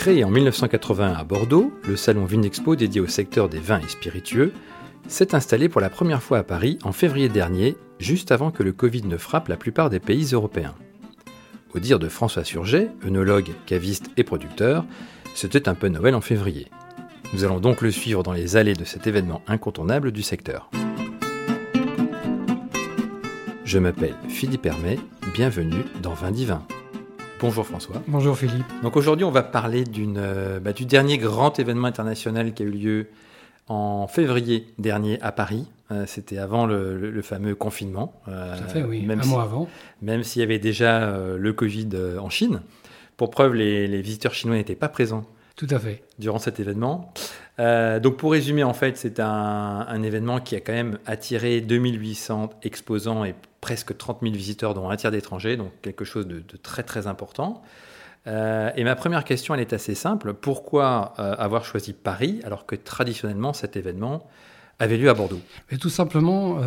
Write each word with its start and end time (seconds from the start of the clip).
Créé 0.00 0.24
en 0.24 0.30
1981 0.30 1.12
à 1.12 1.24
Bordeaux, 1.24 1.74
le 1.86 1.94
salon 1.94 2.24
Vinexpo 2.24 2.74
dédié 2.74 3.02
au 3.02 3.06
secteur 3.06 3.50
des 3.50 3.58
vins 3.58 3.80
et 3.80 3.88
spiritueux 3.88 4.54
s'est 5.06 5.34
installé 5.34 5.68
pour 5.68 5.82
la 5.82 5.90
première 5.90 6.22
fois 6.22 6.38
à 6.38 6.42
Paris 6.42 6.78
en 6.84 6.92
février 6.92 7.28
dernier, 7.28 7.76
juste 7.98 8.32
avant 8.32 8.50
que 8.50 8.62
le 8.62 8.72
Covid 8.72 9.02
ne 9.02 9.18
frappe 9.18 9.48
la 9.48 9.58
plupart 9.58 9.90
des 9.90 10.00
pays 10.00 10.30
européens. 10.32 10.74
Au 11.74 11.80
dire 11.80 11.98
de 11.98 12.08
François 12.08 12.44
Surget, 12.44 12.88
œnologue, 13.04 13.50
caviste 13.66 14.10
et 14.16 14.24
producteur, 14.24 14.86
c'était 15.34 15.68
un 15.68 15.74
peu 15.74 15.88
Noël 15.88 16.14
en 16.14 16.22
février. 16.22 16.68
Nous 17.34 17.44
allons 17.44 17.60
donc 17.60 17.82
le 17.82 17.90
suivre 17.90 18.22
dans 18.22 18.32
les 18.32 18.56
allées 18.56 18.72
de 18.72 18.86
cet 18.86 19.06
événement 19.06 19.42
incontournable 19.48 20.12
du 20.12 20.22
secteur. 20.22 20.70
Je 23.66 23.78
m'appelle 23.78 24.16
Philippe 24.30 24.64
Hermet, 24.64 24.98
bienvenue 25.34 25.84
dans 26.02 26.14
Vin 26.14 26.30
Divin. 26.30 26.66
Bonjour 27.40 27.66
François. 27.66 28.02
Bonjour 28.06 28.36
Philippe. 28.36 28.66
Donc 28.82 28.96
aujourd'hui 28.96 29.24
on 29.24 29.30
va 29.30 29.42
parler 29.42 29.84
euh, 30.16 30.60
bah, 30.60 30.74
du 30.74 30.84
dernier 30.84 31.16
grand 31.16 31.58
événement 31.58 31.86
international 31.88 32.52
qui 32.52 32.62
a 32.62 32.66
eu 32.66 32.70
lieu 32.70 33.06
en 33.66 34.06
février 34.06 34.66
dernier 34.78 35.18
à 35.22 35.32
Paris. 35.32 35.66
Euh, 35.90 36.04
c'était 36.06 36.36
avant 36.36 36.66
le, 36.66 37.20
fameux 37.22 37.54
confinement. 37.54 38.12
Euh, 38.28 38.56
Tout 38.58 38.64
à 38.64 38.68
fait, 38.68 38.82
oui, 38.82 39.06
même 39.06 39.20
un 39.20 39.26
mois 39.26 39.42
avant. 39.42 39.68
Même 40.02 40.22
s'il 40.22 40.40
y 40.40 40.42
avait 40.42 40.58
déjà 40.58 41.16
le 41.36 41.52
Covid 41.54 41.88
en 42.20 42.28
Chine. 42.28 42.60
Pour 43.16 43.30
preuve, 43.30 43.54
les 43.54 44.02
visiteurs 44.02 44.34
chinois 44.34 44.56
n'étaient 44.56 44.74
pas 44.74 44.88
présents 44.88 45.24
tout 45.60 45.74
à 45.74 45.78
fait. 45.78 46.02
Durant 46.18 46.38
cet 46.38 46.58
événement. 46.58 47.12
Euh, 47.58 48.00
donc 48.00 48.16
pour 48.16 48.32
résumer, 48.32 48.64
en 48.64 48.72
fait, 48.72 48.96
c'est 48.96 49.20
un, 49.20 50.02
événement 50.02 50.40
qui 50.40 50.56
a 50.56 50.60
quand 50.60 50.72
même 50.72 50.98
attiré 51.04 51.60
2800 51.60 52.48
exposants 52.62 53.26
et 53.26 53.34
presque 53.60 53.94
30 53.94 54.20
000 54.22 54.32
visiteurs, 54.32 54.72
dont 54.72 54.88
un 54.88 54.96
tiers 54.96 55.10
d'étrangers, 55.10 55.58
donc 55.58 55.70
quelque 55.82 56.06
chose 56.06 56.26
de, 56.26 56.42
très 56.62 56.82
très 56.82 57.06
important. 57.06 57.60
Euh, 58.26 58.70
et 58.74 58.84
ma 58.84 58.96
première 58.96 59.22
question, 59.22 59.54
elle 59.54 59.60
est 59.60 59.74
assez 59.74 59.94
simple. 59.94 60.32
Pourquoi 60.32 61.12
euh, 61.18 61.34
avoir 61.36 61.66
choisi 61.66 61.92
Paris 61.92 62.40
alors 62.44 62.64
que 62.64 62.74
traditionnellement 62.74 63.52
cet 63.52 63.76
événement 63.76 64.26
avait 64.78 64.96
lieu 64.96 65.10
à 65.10 65.14
Bordeaux? 65.14 65.40
Mais 65.70 65.76
Tout 65.76 65.90
simplement, 65.90 66.58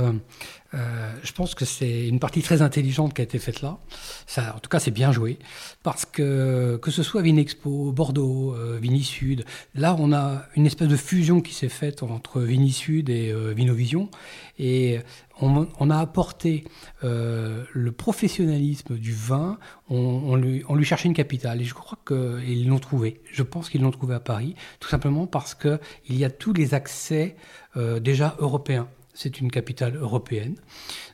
euh, 0.73 1.11
je 1.23 1.31
pense 1.33 1.53
que 1.55 1.66
c'est 1.66 2.07
une 2.07 2.19
partie 2.19 2.41
très 2.41 2.61
intelligente 2.61 3.13
qui 3.13 3.21
a 3.21 3.23
été 3.23 3.38
faite 3.39 3.61
là. 3.61 3.77
Ça, 4.25 4.55
en 4.55 4.59
tout 4.59 4.69
cas, 4.69 4.79
c'est 4.79 4.91
bien 4.91 5.11
joué. 5.11 5.38
Parce 5.83 6.05
que, 6.05 6.79
que 6.81 6.91
ce 6.91 7.03
soit 7.03 7.21
Vinexpo, 7.21 7.91
Bordeaux, 7.91 8.55
euh, 8.55 8.79
Vini 8.81 9.03
Sud, 9.03 9.45
là, 9.75 9.95
on 9.99 10.13
a 10.13 10.45
une 10.55 10.66
espèce 10.66 10.88
de 10.88 10.95
fusion 10.95 11.41
qui 11.41 11.53
s'est 11.53 11.69
faite 11.69 12.03
entre 12.03 12.41
Vini 12.41 12.71
Sud 12.71 13.09
et 13.09 13.31
euh, 13.31 13.53
Vinovision. 13.53 14.09
Et 14.57 14.99
on, 15.41 15.89
a 15.89 15.97
apporté 15.97 16.63
le 17.01 17.91
professionnalisme 17.91 18.95
du 18.95 19.11
vin, 19.11 19.57
on, 19.89 20.35
lui, 20.35 20.63
on, 20.69 20.75
lui, 20.75 20.85
cherchait 20.85 21.07
une 21.07 21.16
capitale. 21.16 21.59
Et 21.59 21.66
je 21.66 21.73
crois 21.73 21.97
qu'ils 22.07 22.67
l'ont 22.67 22.79
trouvé. 22.79 23.19
Je 23.31 23.41
pense 23.41 23.69
qu'ils 23.69 23.81
l'ont 23.81 23.91
trouvé 23.91 24.13
à 24.13 24.19
Paris, 24.19 24.53
tout 24.79 24.88
simplement 24.88 25.25
parce 25.25 25.55
qu'il 25.55 25.79
y 26.09 26.23
a 26.23 26.29
tous 26.29 26.53
les 26.53 26.75
accès 26.75 27.35
déjà 27.75 28.35
européens 28.38 28.88
c'est 29.14 29.39
une 29.39 29.52
capitale 29.52 29.95
européenne. 29.95 30.56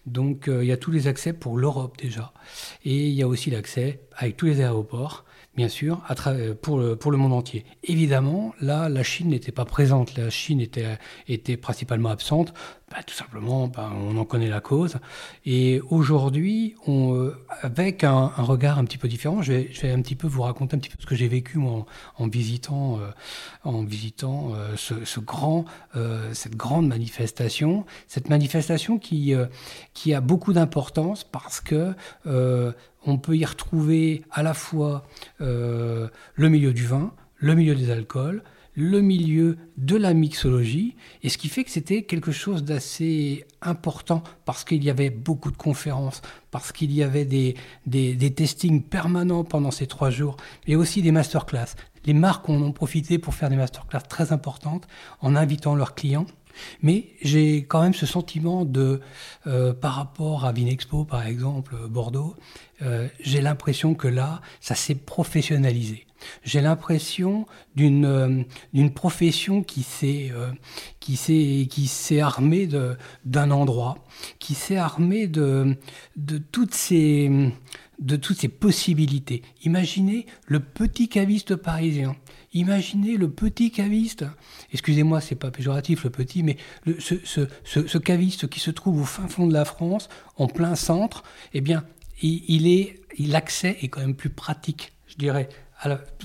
Donc 0.05 0.47
euh, 0.47 0.63
il 0.63 0.67
y 0.67 0.71
a 0.71 0.77
tous 0.77 0.91
les 0.91 1.07
accès 1.07 1.33
pour 1.33 1.57
l'Europe 1.57 1.97
déjà. 1.97 2.33
Et 2.83 3.07
il 3.07 3.13
y 3.13 3.21
a 3.21 3.27
aussi 3.27 3.49
l'accès 3.49 4.01
avec 4.15 4.37
tous 4.37 4.45
les 4.45 4.61
aéroports 4.61 5.25
bien 5.59 5.67
sûr, 5.67 6.01
à 6.07 6.15
pour, 6.61 6.79
le, 6.79 7.17
monde 7.17 7.33
entier. 7.33 7.65
Évidemment, 7.83 8.53
là, 8.61 8.87
la 8.87 9.03
Chine 9.03 9.27
n'était 9.27 9.51
pas 9.51 9.65
présente, 9.65 10.15
la 10.15 10.29
Chine 10.29 10.61
était, 10.61 11.57
principalement 11.57 12.07
absente, 12.11 12.53
bah, 12.89 13.03
tout 13.05 13.13
simplement, 13.13 13.67
bah, 13.67 13.91
on 13.93 14.15
en 14.15 14.23
connaît 14.23 14.47
la 14.47 14.61
cause. 14.61 14.99
Et 15.45 15.81
aujourd'hui, 15.89 16.75
euh, 16.87 17.35
avec 17.61 18.05
un, 18.05 18.27
regard 18.37 18.79
un 18.79 18.85
petit 18.85 18.97
peu 18.97 19.09
différent, 19.09 19.41
je 19.41 19.51
vais, 19.51 19.91
un 19.91 20.01
petit 20.01 20.15
peu 20.15 20.27
vous 20.27 20.43
raconter 20.43 20.77
un 20.77 20.79
petit 20.79 20.89
peu 20.89 20.95
ce 20.97 21.05
que 21.05 21.15
j'ai 21.15 21.27
vécu 21.27 21.59
en, 21.59 21.85
visitant, 22.29 22.97
euh, 22.97 23.11
en 23.65 23.83
visitant 23.83 24.53
euh, 24.55 24.77
ce, 24.77 25.19
grand, 25.19 25.65
cette 26.31 26.55
grande 26.55 26.87
manifestation, 26.87 27.85
cette 28.07 28.29
manifestation 28.29 28.97
qui 28.97 29.33
a 29.35 30.21
beaucoup 30.21 30.53
d'importance 30.53 31.25
parce 31.25 31.59
que 31.59 31.93
on 33.05 33.17
peut 33.17 33.37
y 33.37 33.45
retrouver 33.45 34.23
à 34.31 34.43
la 34.43 34.53
fois 34.53 35.05
euh, 35.41 36.07
le 36.35 36.49
milieu 36.49 36.73
du 36.73 36.85
vin, 36.85 37.13
le 37.37 37.55
milieu 37.55 37.75
des 37.75 37.91
alcools, 37.91 38.43
le 38.75 39.01
milieu 39.01 39.57
de 39.77 39.97
la 39.97 40.13
mixologie, 40.13 40.95
et 41.21 41.29
ce 41.29 41.37
qui 41.37 41.49
fait 41.49 41.65
que 41.65 41.71
c'était 41.71 42.03
quelque 42.03 42.31
chose 42.31 42.63
d'assez 42.63 43.45
important 43.61 44.23
parce 44.45 44.63
qu'il 44.63 44.83
y 44.83 44.89
avait 44.89 45.09
beaucoup 45.09 45.51
de 45.51 45.57
conférences, 45.57 46.21
parce 46.49 46.71
qu'il 46.71 46.93
y 46.93 47.03
avait 47.03 47.25
des, 47.25 47.55
testings 48.31 48.83
permanents 48.83 49.43
pendant 49.43 49.71
ces 49.71 49.85
trois 49.87 50.09
jours, 50.11 50.37
et 50.65 50.77
aussi 50.77 51.01
des 51.01 51.11
masterclass. 51.11 51.75
Les 52.05 52.13
marques 52.13 52.47
en 52.47 52.61
ont 52.61 52.71
profité 52.71 53.19
pour 53.19 53.33
faire 53.33 53.49
des 53.49 53.57
masterclass 53.57 54.03
très 54.07 54.31
importantes 54.31 54.87
en 55.19 55.35
invitant 55.35 55.75
leurs 55.75 55.93
clients 55.93 56.27
mais 56.81 57.07
j'ai 57.21 57.65
quand 57.65 57.81
même 57.81 57.93
ce 57.93 58.05
sentiment 58.05 58.65
de, 58.65 59.01
euh, 59.47 59.73
par 59.73 59.95
rapport 59.95 60.45
à 60.45 60.51
Vinexpo, 60.51 61.05
par 61.05 61.25
exemple, 61.25 61.75
Bordeaux, 61.89 62.35
euh, 62.81 63.07
j'ai 63.19 63.41
l'impression 63.41 63.95
que 63.95 64.07
là, 64.07 64.41
ça 64.61 64.75
s'est 64.75 64.95
professionnalisé. 64.95 66.05
J'ai 66.43 66.59
l'impression 66.59 67.45
d'une 67.75 68.05
euh, 68.05 68.43
d'une 68.73 68.93
profession 68.93 69.63
qui 69.63 69.83
s'est 69.83 70.31
qui 70.99 71.15
s'est 71.15 71.67
qui 71.69 71.87
s'est 71.87 72.19
armée 72.19 72.67
d'un 73.23 73.51
endroit, 73.51 74.03
qui 74.37 74.53
s'est 74.53 74.75
armée 74.75 75.27
de 75.27 75.77
de 76.17 76.37
toutes 76.37 76.73
ces 76.73 77.53
de 77.99 78.15
toutes 78.15 78.39
ces 78.39 78.47
possibilités. 78.47 79.41
Imaginez 79.63 80.25
le 80.47 80.59
petit 80.59 81.09
caviste 81.09 81.55
parisien 81.55 82.15
Imaginez 82.53 83.17
le 83.17 83.29
petit 83.29 83.69
caviste, 83.69 84.25
excusez-moi, 84.73 85.21
c'est 85.21 85.35
pas 85.35 85.51
péjoratif 85.51 86.03
le 86.03 86.09
petit, 86.09 86.41
mais 86.41 86.57
ce, 86.97 87.97
caviste 87.99 88.49
qui 88.49 88.59
se 88.59 88.71
trouve 88.71 89.01
au 89.01 89.05
fin 89.05 89.27
fond 89.27 89.45
de 89.45 89.53
la 89.53 89.65
France, 89.65 90.09
en 90.35 90.47
plein 90.47 90.73
centre, 90.73 91.23
eh 91.53 91.61
bien, 91.61 91.83
il, 92.23 92.67
est, 92.67 93.01
l'accès 93.19 93.77
est 93.81 93.87
quand 93.89 94.01
même 94.01 94.15
plus 94.15 94.31
pratique, 94.31 94.93
je 95.05 95.15
dirais, 95.15 95.47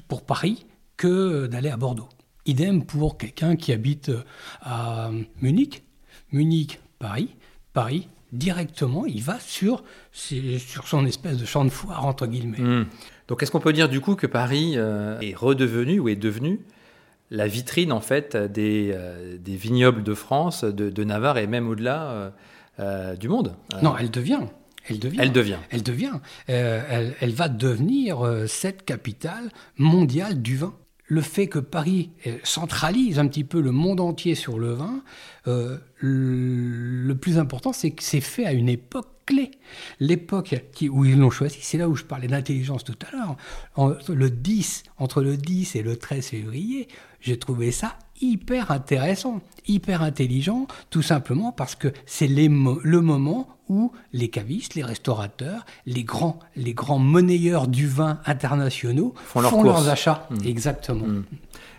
pour 0.08 0.24
Paris 0.24 0.64
que 0.96 1.46
d'aller 1.46 1.68
à 1.68 1.76
Bordeaux. 1.76 2.08
Idem 2.46 2.84
pour 2.84 3.18
quelqu'un 3.18 3.56
qui 3.56 3.72
habite 3.72 4.10
à 4.62 5.10
Munich, 5.42 5.82
Munich, 6.32 6.80
Paris, 6.98 7.36
Paris, 7.74 8.08
directement, 8.34 9.06
il 9.06 9.22
va 9.22 9.38
sur, 9.40 9.82
sur 10.12 10.88
son 10.88 11.06
espèce 11.06 11.38
de 11.38 11.44
champ 11.44 11.64
de 11.64 11.70
foire, 11.70 12.04
entre 12.04 12.26
guillemets. 12.26 12.60
Hmm. 12.60 12.86
Donc 13.28 13.42
est-ce 13.42 13.50
qu'on 13.50 13.60
peut 13.60 13.72
dire 13.72 13.88
du 13.88 14.00
coup 14.00 14.16
que 14.16 14.26
Paris 14.26 14.74
euh, 14.76 15.18
est 15.20 15.34
redevenu 15.34 16.00
ou 16.00 16.08
est 16.08 16.16
devenu 16.16 16.60
la 17.30 17.46
vitrine 17.46 17.92
en 17.92 18.00
fait 18.00 18.36
des, 18.36 18.90
euh, 18.92 19.38
des 19.38 19.56
vignobles 19.56 20.02
de 20.02 20.14
France, 20.14 20.64
de, 20.64 21.04
Navarre 21.04 21.38
et 21.38 21.46
même 21.46 21.68
au-delà 21.68 22.32
euh, 22.80 23.16
du 23.16 23.28
monde? 23.28 23.56
Non, 23.82 23.96
elle 23.98 24.10
devient. 24.10 24.40
Elle 24.86 24.98
devient. 24.98 25.18
Elle 25.18 25.32
devient. 25.32 25.58
Elle 25.70 25.82
devient. 25.82 26.12
Elle, 26.46 27.14
elle, 27.18 27.32
va 27.32 27.48
devenir 27.48 28.18
cette 28.46 28.84
capitale 28.84 29.48
mondiale 29.78 30.42
du 30.42 30.58
vin 30.58 30.74
le 31.06 31.20
fait 31.20 31.48
que 31.48 31.58
Paris 31.58 32.10
centralise 32.42 33.18
un 33.18 33.28
petit 33.28 33.44
peu 33.44 33.60
le 33.60 33.72
monde 33.72 34.00
entier 34.00 34.34
sur 34.34 34.58
le 34.58 34.72
vin, 34.72 35.02
le 35.46 37.12
plus 37.14 37.38
important, 37.38 37.72
c'est 37.72 37.90
que 37.90 38.02
c'est 38.02 38.20
fait 38.20 38.46
à 38.46 38.52
une 38.52 38.68
époque 38.68 39.08
clé. 39.26 39.50
L'époque 40.00 40.54
où 40.90 41.04
ils 41.04 41.18
l'ont 41.18 41.30
choisi, 41.30 41.58
c'est 41.60 41.78
là 41.78 41.88
où 41.88 41.96
je 41.96 42.04
parlais 42.04 42.28
d'intelligence 42.28 42.84
tout 42.84 42.96
à 43.06 43.16
l'heure. 43.16 43.36
Le 44.08 44.30
10, 44.30 44.82
entre 44.98 45.22
le 45.22 45.36
10 45.36 45.76
et 45.76 45.82
le 45.82 45.96
13 45.96 46.26
février, 46.26 46.88
j'ai 47.20 47.38
trouvé 47.38 47.70
ça 47.70 47.98
hyper 48.20 48.70
intéressant, 48.70 49.40
hyper 49.66 50.02
intelligent, 50.02 50.66
tout 50.90 51.02
simplement 51.02 51.52
parce 51.52 51.74
que 51.74 51.88
c'est 52.06 52.28
le 52.28 53.00
moment 53.00 53.48
où 53.68 53.92
les 54.12 54.28
cavistes, 54.28 54.74
les 54.74 54.82
restaurateurs, 54.82 55.64
les 55.86 56.04
grands, 56.04 56.38
les 56.56 56.74
grands 56.74 56.98
monnayeurs 56.98 57.66
du 57.66 57.86
vin 57.86 58.20
internationaux 58.26 59.14
font, 59.24 59.40
leurs 59.40 59.88
achats. 59.88 60.28
Mmh. 60.30 60.46
Exactement. 60.46 61.06
Mmh. 61.06 61.24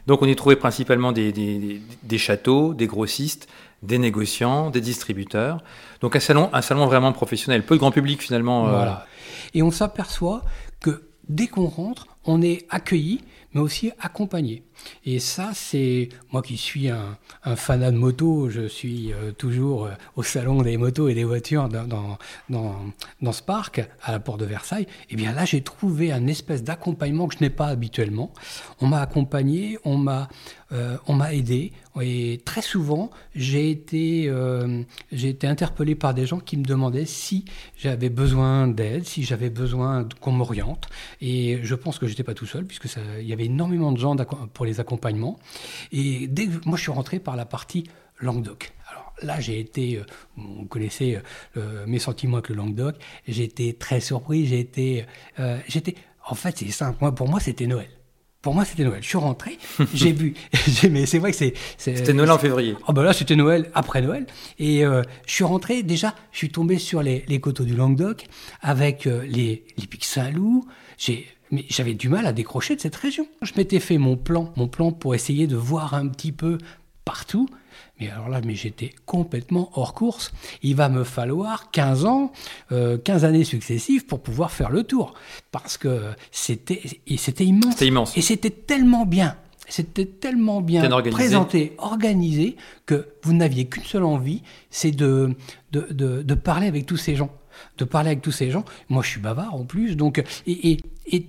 Donc 0.07 0.21
on 0.21 0.27
y 0.27 0.35
trouvait 0.35 0.55
principalement 0.55 1.11
des, 1.11 1.31
des, 1.31 2.17
châteaux, 2.17 2.73
des 2.73 2.87
grossistes, 2.87 3.47
des 3.83 3.97
négociants, 3.97 4.69
des 4.69 4.81
distributeurs. 4.81 5.63
Donc 6.01 6.15
un 6.15 6.19
salon, 6.19 6.49
un 6.53 6.61
salon 6.61 6.85
vraiment 6.85 7.11
professionnel, 7.11 7.65
peu 7.65 7.75
de 7.75 7.79
grand 7.79 7.91
public 7.91 8.21
finalement. 8.21 8.67
Euh. 8.67 8.71
Voilà. 8.71 9.07
Et 9.53 9.63
on 9.63 9.71
s'aperçoit 9.71 10.43
que 10.79 11.09
dès 11.27 11.47
qu'on 11.47 11.67
rentre, 11.67 12.07
on 12.25 12.41
est 12.41 12.65
accueilli, 12.69 13.21
mais 13.53 13.61
aussi 13.61 13.91
accompagné. 13.99 14.63
Et 15.05 15.19
ça, 15.19 15.51
c'est 15.53 16.09
moi 16.31 16.41
qui 16.41 16.57
suis 16.57 16.89
un, 16.89 17.17
fanat 17.55 17.91
de 17.91 17.97
moto, 17.97 18.49
je 18.49 18.67
suis 18.67 19.13
euh, 19.13 19.31
toujours 19.31 19.85
euh, 19.85 19.91
au 20.15 20.23
salon 20.23 20.61
des 20.61 20.77
motos 20.77 21.09
et 21.09 21.13
des 21.13 21.23
voitures 21.23 21.69
dans, 21.69 22.17
dans, 22.49 22.79
dans, 23.21 23.31
ce 23.31 23.41
parc 23.41 23.87
à 24.01 24.11
la 24.11 24.19
porte 24.19 24.39
de 24.39 24.45
Versailles. 24.45 24.87
Et 25.09 25.11
eh 25.11 25.15
bien 25.15 25.33
là, 25.33 25.45
j'ai 25.45 25.61
trouvé 25.61 26.11
un 26.11 26.27
espèce 26.27 26.63
d'accompagnement 26.63 27.27
que 27.27 27.35
je 27.37 27.43
n'ai 27.43 27.49
pas 27.49 27.67
habituellement. 27.67 28.31
On 28.81 28.87
m'a 28.87 29.01
accompagné, 29.01 29.77
on 29.83 29.97
m'a 29.97 30.29
euh, 30.71 30.97
on 31.07 31.13
m'a 31.13 31.33
aidé. 31.33 31.71
Et 32.01 32.41
très 32.43 32.63
souvent, 32.63 33.11
j'ai 33.35 33.69
été, 33.69 34.29
j'ai 35.11 35.29
été 35.29 35.47
interpellé 35.47 35.95
par 35.95 36.13
des 36.13 36.25
gens 36.25 36.39
qui 36.39 36.57
me 36.57 36.65
demandaient 36.65 37.05
si 37.05 37.45
j'avais 37.77 38.09
besoin 38.09 38.67
d'aide, 38.67 39.05
si 39.05 39.23
j'avais 39.23 39.49
besoin 39.49 40.05
qu'on 40.19 40.31
m'oriente. 40.31 40.89
Et 41.21 41.59
je 41.63 41.75
pense 41.75 41.99
que 41.99 42.07
j'étais 42.07 42.23
pas 42.23 42.33
tout 42.33 42.47
seul, 42.47 42.65
puisque 42.65 42.87
il 43.19 43.25
y 43.25 43.31
avait 43.31 43.45
énormément 43.45 43.93
de 43.93 43.97
gens 43.97 44.15
pour 44.53 44.64
les 44.65 44.79
accompagnements. 44.79 45.39
Et 45.91 46.27
dès 46.27 46.47
que 46.47 46.67
moi, 46.67 46.77
je 46.77 46.83
suis 46.83 46.91
rentré 46.91 47.19
par 47.19 47.35
la 47.35 47.45
partie 47.45 47.85
Languedoc. 48.19 48.71
Alors 48.89 49.13
là, 49.21 49.39
j'ai 49.39 49.59
été, 49.59 49.97
euh, 49.97 50.03
vous 50.37 50.65
connaissez 50.65 51.19
euh, 51.57 51.85
mes 51.87 51.99
sentiments 51.99 52.37
avec 52.37 52.49
le 52.49 52.55
Languedoc, 52.55 52.95
j'ai 53.27 53.43
été 53.43 53.73
très 53.73 53.99
surpris, 53.99 54.45
j'ai 54.45 54.59
été, 54.59 55.05
euh, 55.39 55.57
j'étais, 55.67 55.95
en 56.27 56.35
fait, 56.35 56.57
c'est 56.57 56.71
simple, 56.71 56.97
moi, 57.01 57.13
pour 57.13 57.27
moi, 57.27 57.39
c'était 57.39 57.67
Noël. 57.67 57.89
Pour 58.41 58.53
moi, 58.53 58.63
c'était 58.63 58.83
Noël. 58.83 59.01
Je 59.01 59.07
suis 59.07 59.17
rentré, 59.17 59.57
j'ai 59.93 60.11
vu, 60.11 60.35
mais 60.91 61.07
c'est 61.07 61.17
vrai 61.17 61.31
que 61.31 61.37
c'est. 61.37 61.55
C'était 61.77 62.13
Noël 62.13 62.29
en 62.29 62.37
février. 62.37 62.75
Oh 62.87 62.93
ben 62.93 63.01
là, 63.01 63.11
c'était 63.11 63.35
Noël 63.35 63.71
après 63.73 64.01
Noël. 64.01 64.27
Et 64.59 64.81
je 64.81 65.03
suis 65.33 65.43
rentré, 65.43 65.81
déjà, 65.81 66.13
je 66.31 66.37
suis 66.37 66.51
tombé 66.51 66.77
sur 66.77 67.01
les, 67.01 67.25
les 67.27 67.39
coteaux 67.39 67.63
du 67.63 67.75
Languedoc 67.75 68.27
avec 68.61 69.05
les, 69.05 69.65
les 69.77 69.87
pics 69.87 70.05
Saint-Loup. 70.05 70.63
J'ai 70.99 71.25
mais 71.51 71.65
j'avais 71.69 71.93
du 71.93 72.09
mal 72.09 72.25
à 72.25 72.33
décrocher 72.33 72.75
de 72.75 72.81
cette 72.81 72.95
région. 72.95 73.27
Je 73.41 73.53
m'étais 73.57 73.79
fait 73.79 73.97
mon 73.97 74.17
plan, 74.17 74.51
mon 74.55 74.67
plan 74.67 74.91
pour 74.91 75.15
essayer 75.15 75.47
de 75.47 75.55
voir 75.55 75.93
un 75.93 76.07
petit 76.07 76.31
peu 76.31 76.57
partout. 77.03 77.47
Mais 77.99 78.09
alors 78.09 78.29
là, 78.29 78.41
mais 78.43 78.55
j'étais 78.55 78.91
complètement 79.05 79.69
hors 79.73 79.93
course. 79.93 80.33
Il 80.63 80.75
va 80.75 80.89
me 80.89 81.03
falloir 81.03 81.71
15 81.71 82.05
ans, 82.05 82.31
15 82.69 82.73
euh, 82.73 83.27
années 83.27 83.43
successives 83.43 84.05
pour 84.05 84.21
pouvoir 84.21 84.51
faire 84.51 84.69
le 84.69 84.83
tour. 84.83 85.13
Parce 85.51 85.77
que 85.77 86.11
c'était, 86.31 86.81
immense. 87.39 87.71
C'était 87.71 87.87
immense. 87.87 88.17
Et 88.17 88.21
c'était 88.21 88.49
tellement 88.49 89.05
bien. 89.05 89.35
C'était 89.67 90.05
tellement 90.05 90.61
bien 90.61 90.87
présenté, 91.09 91.73
organisé, 91.79 92.55
que 92.85 93.07
vous 93.23 93.33
n'aviez 93.33 93.65
qu'une 93.65 93.83
seule 93.83 94.03
envie, 94.03 94.43
c'est 94.69 94.91
de, 94.91 95.35
de, 95.71 95.87
de, 95.89 96.21
de 96.21 96.33
parler 96.35 96.67
avec 96.67 96.85
tous 96.85 96.97
ces 96.97 97.15
gens 97.15 97.31
de 97.77 97.85
parler 97.85 98.09
avec 98.09 98.21
tous 98.21 98.31
ces 98.31 98.51
gens. 98.51 98.65
Moi, 98.89 99.03
je 99.03 99.09
suis 99.09 99.19
bavard 99.19 99.55
en 99.55 99.63
plus, 99.63 99.95
donc 99.95 100.23
et, 100.47 100.71
et, 100.71 100.77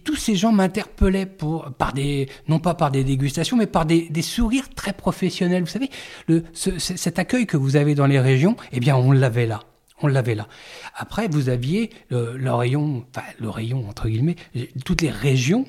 tous 0.05 0.17
ces 0.17 0.37
gens 0.37 0.52
m'interpellaient 0.52 1.26
par 1.26 1.93
des 1.93 2.28
non 2.49 2.58
pas 2.58 2.75
par 2.75 2.90
des 2.90 3.05
dégustations, 3.05 3.56
mais 3.56 3.67
par 3.67 3.87
des, 3.87 4.08
des 4.08 4.23
sourires 4.23 4.69
très 4.75 4.93
professionnels. 4.93 5.62
Vous 5.62 5.69
savez, 5.69 5.90
le, 6.28 6.44
cet 6.55 7.19
accueil 7.19 7.46
que 7.46 7.56
vous 7.56 7.76
avez 7.76 7.94
dans 7.94 8.06
les 8.06 8.20
régions, 8.20 8.56
eh 8.73 8.81
bien, 8.81 8.96
on 8.96 9.12
l'avait 9.12 9.46
là. 9.46 9.61
On 10.02 10.08
l'avait 10.08 10.34
là. 10.34 10.46
Après, 10.94 11.26
vous 11.28 11.49
aviez 11.49 11.90
le, 12.11 12.50
rayon, 12.50 13.06
enfin 13.11 13.26
le 13.38 13.49
rayon 13.49 13.88
entre 13.88 14.08
guillemets, 14.08 14.37
toutes 14.84 15.00
les 15.00 15.11
régions 15.11 15.64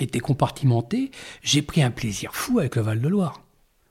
étaient 0.00 0.20
compartimentées. 0.20 1.10
J'ai 1.42 1.62
pris 1.62 1.82
un 1.82 1.90
plaisir 1.90 2.34
fou 2.34 2.58
avec 2.58 2.74
le 2.76 2.82
Val-de-Loire, 2.82 3.42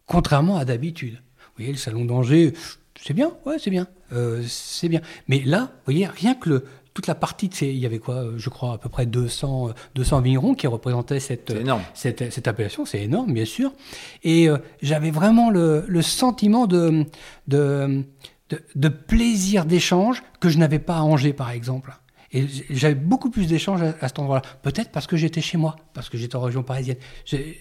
contrairement 0.08 0.58
à 0.58 0.66
d'habitude. 0.66 1.14
Vous 1.38 1.58
voyez, 1.58 1.72
le 1.72 1.78
salon 1.78 2.04
d'Angers, 2.04 2.54
c'est 3.02 3.14
bien, 3.14 3.32
ouais, 3.46 3.58
c'est 3.60 3.70
bien. 3.70 3.88
Euh, 4.12 4.44
c'est 4.46 4.90
bien. 4.90 5.02
Mais 5.28 5.40
là, 5.40 5.72
vous 5.72 5.94
voyez, 5.94 6.08
rien 6.08 6.36
que 6.36 6.50
le, 6.50 6.66
toute 6.94 7.08
la 7.08 7.16
partie 7.16 7.48
de 7.48 7.54
ces, 7.54 7.68
il 7.68 7.78
y 7.78 7.86
avait 7.86 8.00
quoi, 8.00 8.26
je 8.36 8.50
crois, 8.50 8.74
à 8.74 8.78
peu 8.78 8.90
près 8.90 9.06
200, 9.06 9.70
200 9.96 10.22
vignerons 10.22 10.56
qui 10.56 10.68
représentaient 10.68 11.20
cette, 11.20 11.54
cette, 11.94 12.32
cette, 12.32 12.48
appellation. 12.48 12.86
C'est 12.86 13.02
énorme, 13.02 13.34
bien 13.34 13.46
sûr. 13.46 13.72
Et 14.24 14.50
euh, 14.50 14.58
j'avais 14.82 15.12
vraiment 15.12 15.50
le, 15.50 15.86
le, 15.88 16.02
sentiment 16.02 16.68
de, 16.68 17.06
de, 17.48 18.04
de, 18.50 18.62
de 18.76 18.90
plaisir 18.90 19.66
d'échange 19.66 20.24
que 20.40 20.50
je 20.50 20.58
n'avais 20.58 20.80
pas 20.80 20.98
à 20.98 21.02
Angers, 21.02 21.34
par 21.34 21.52
exemple. 21.52 21.94
Et 22.34 22.46
j'avais 22.70 22.96
beaucoup 22.96 23.30
plus 23.30 23.48
d'échanges 23.48 23.82
à, 23.82 24.08
cet 24.08 24.20
endroit-là. 24.20 24.42
Peut-être 24.62 24.92
parce 24.92 25.06
que 25.06 25.18
j'étais 25.18 25.42
chez 25.42 25.58
moi, 25.58 25.76
parce 25.94 26.10
que 26.10 26.18
j'étais 26.18 26.38
en 26.38 26.42
région 26.42 26.64
parisienne. 26.64 26.98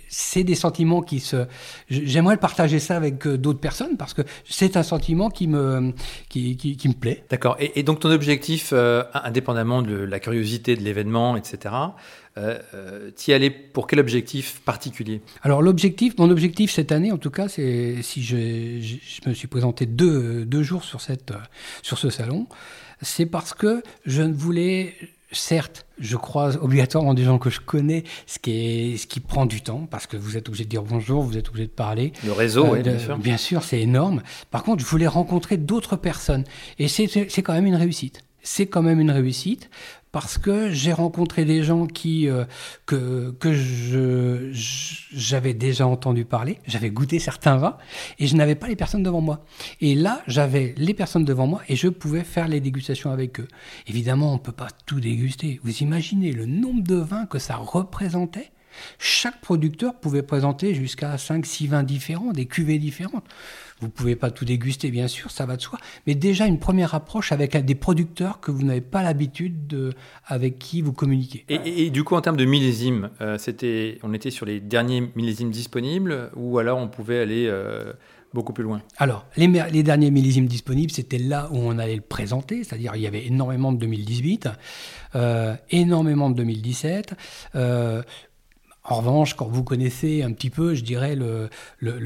C'est 0.08 0.44
des 0.44 0.54
sentiments 0.54 1.02
qui 1.02 1.18
se. 1.18 1.46
J'aimerais 1.88 2.36
partager 2.36 2.78
ça 2.78 2.96
avec 2.96 3.26
euh, 3.26 3.36
d'autres 3.36 3.58
personnes 3.58 3.96
parce 3.96 4.14
que 4.14 4.22
c'est 4.44 4.76
un 4.76 4.84
sentiment 4.84 5.28
qui 5.28 5.48
me, 5.48 5.92
qui, 6.28 6.56
qui, 6.56 6.88
me 6.88 6.94
plaît. 6.94 7.24
D'accord. 7.30 7.56
Et, 7.58 7.82
donc 7.82 8.00
ton 8.00 8.10
objectif, 8.10 8.70
euh, 8.72 9.02
indépendamment 9.12 9.82
de 9.82 9.94
la 9.94 10.20
curiosité 10.20 10.76
de 10.76 10.82
l'événement, 10.82 11.36
etc., 11.36 11.74
euh, 12.38 12.58
euh 12.74 13.10
y 13.26 13.32
aller 13.32 13.50
pour 13.50 13.88
quel 13.88 13.98
objectif 13.98 14.60
particulier? 14.64 15.20
Alors 15.42 15.62
l'objectif, 15.62 16.16
mon 16.18 16.30
objectif 16.30 16.70
cette 16.70 16.92
année, 16.92 17.10
en 17.10 17.18
tout 17.18 17.30
cas, 17.30 17.48
c'est 17.48 18.02
si 18.02 18.22
je, 18.22 18.36
je, 18.80 19.28
me 19.28 19.34
suis 19.34 19.48
présenté 19.48 19.86
deux, 19.86 20.44
deux 20.44 20.62
jours 20.62 20.84
sur 20.84 21.00
cette 21.00 21.32
sur 21.82 21.98
ce 21.98 22.08
salon, 22.08 22.46
c'est 23.02 23.26
parce 23.26 23.54
que 23.54 23.82
je 24.04 24.22
ne 24.22 24.32
voulais, 24.32 24.94
certes, 25.32 25.86
je 25.98 26.16
croise 26.16 26.58
obligatoirement 26.60 27.14
des 27.14 27.24
gens 27.24 27.38
que 27.38 27.50
je 27.50 27.60
connais, 27.60 28.04
ce 28.26 28.38
qui, 28.38 28.50
est, 28.52 28.96
ce 28.96 29.06
qui 29.06 29.20
prend 29.20 29.46
du 29.46 29.60
temps, 29.62 29.86
parce 29.90 30.06
que 30.06 30.16
vous 30.16 30.36
êtes 30.36 30.48
obligé 30.48 30.64
de 30.64 30.70
dire 30.70 30.82
bonjour, 30.82 31.22
vous 31.22 31.36
êtes 31.36 31.48
obligé 31.48 31.66
de 31.66 31.72
parler. 31.72 32.12
Le 32.24 32.32
réseau, 32.32 32.66
oui, 32.72 32.82
bien 32.82 32.98
sûr. 32.98 33.18
Bien 33.18 33.36
sûr, 33.36 33.62
c'est 33.62 33.80
énorme. 33.80 34.22
Par 34.50 34.62
contre, 34.62 34.82
je 34.82 34.88
voulais 34.88 35.06
rencontrer 35.06 35.56
d'autres 35.56 35.96
personnes. 35.96 36.44
Et 36.78 36.88
c'est 36.88 37.42
quand 37.42 37.54
même 37.54 37.66
une 37.66 37.76
réussite. 37.76 38.22
C'est 38.42 38.66
quand 38.66 38.82
même 38.82 39.00
une 39.00 39.10
réussite 39.10 39.68
parce 40.12 40.38
que 40.38 40.70
j'ai 40.70 40.92
rencontré 40.92 41.44
des 41.44 41.62
gens 41.62 41.86
qui 41.86 42.28
euh, 42.28 42.44
que 42.86 43.30
que 43.38 44.50
j'avais 44.52 45.54
déjà 45.54 45.86
entendu 45.86 46.24
parler, 46.24 46.58
j'avais 46.66 46.90
goûté 46.90 47.18
certains 47.18 47.56
vins 47.56 47.76
et 48.18 48.26
je 48.26 48.36
n'avais 48.36 48.54
pas 48.54 48.68
les 48.68 48.76
personnes 48.76 49.02
devant 49.02 49.20
moi. 49.20 49.44
Et 49.80 49.94
là, 49.94 50.22
j'avais 50.26 50.74
les 50.76 50.94
personnes 50.94 51.24
devant 51.24 51.46
moi 51.46 51.62
et 51.68 51.76
je 51.76 51.88
pouvais 51.88 52.24
faire 52.24 52.48
les 52.48 52.60
dégustations 52.60 53.10
avec 53.10 53.40
eux. 53.40 53.48
Évidemment, 53.86 54.34
on 54.34 54.38
peut 54.38 54.52
pas 54.52 54.68
tout 54.86 55.00
déguster. 55.00 55.60
Vous 55.62 55.78
imaginez 55.78 56.32
le 56.32 56.46
nombre 56.46 56.82
de 56.82 56.96
vins 56.96 57.26
que 57.26 57.38
ça 57.38 57.56
représentait? 57.56 58.52
Chaque 58.98 59.40
producteur 59.40 59.94
pouvait 59.94 60.22
présenter 60.22 60.74
jusqu'à 60.74 61.16
5-6 61.16 61.68
vins 61.68 61.82
différents, 61.82 62.32
des 62.32 62.46
cuvées 62.46 62.78
différentes. 62.78 63.24
Vous 63.80 63.86
ne 63.86 63.92
pouvez 63.92 64.14
pas 64.14 64.30
tout 64.30 64.44
déguster, 64.44 64.90
bien 64.90 65.08
sûr, 65.08 65.30
ça 65.30 65.46
va 65.46 65.56
de 65.56 65.62
soi, 65.62 65.78
mais 66.06 66.14
déjà 66.14 66.46
une 66.46 66.58
première 66.58 66.94
approche 66.94 67.32
avec 67.32 67.56
des 67.64 67.74
producteurs 67.74 68.40
que 68.40 68.50
vous 68.50 68.62
n'avez 68.62 68.82
pas 68.82 69.02
l'habitude 69.02 69.66
de, 69.66 69.92
avec 70.26 70.58
qui 70.58 70.82
vous 70.82 70.92
communiquez. 70.92 71.46
Et, 71.48 71.88
du 71.88 72.04
coup, 72.04 72.14
en 72.14 72.20
termes 72.20 72.36
de 72.36 72.44
millésimes, 72.44 73.08
euh, 73.22 73.38
c'était, 73.38 73.98
on 74.02 74.12
était 74.12 74.30
sur 74.30 74.44
les 74.44 74.60
derniers 74.60 75.10
millésimes 75.16 75.50
disponibles 75.50 76.30
ou 76.36 76.58
alors 76.58 76.78
on 76.78 76.88
pouvait 76.88 77.20
aller 77.20 77.46
euh, 77.48 77.94
beaucoup 78.32 78.52
plus 78.52 78.64
loin? 78.64 78.82
Alors, 78.96 79.26
les, 79.36 79.46
les, 79.46 79.82
derniers 79.82 80.10
millésimes 80.10 80.46
disponibles, 80.46 80.90
c'était 80.90 81.18
là 81.18 81.48
où 81.50 81.56
on 81.56 81.78
allait 81.78 81.96
le 81.96 82.00
présenter, 82.02 82.64
c'est-à-dire 82.64 82.92
il 82.96 83.02
y 83.02 83.06
avait 83.06 83.26
énormément 83.26 83.72
de 83.72 83.78
2018, 83.78 84.48
euh, 85.14 85.54
énormément 85.70 86.30
de 86.30 86.36
2017. 86.36 87.14
En 88.90 88.96
revanche, 88.96 89.34
quand 89.34 89.46
vous 89.46 89.62
connaissez 89.62 90.24
un 90.24 90.32
petit 90.32 90.50
peu, 90.50 90.74
je 90.74 90.82
dirais, 90.82 91.14
le, 91.14 91.48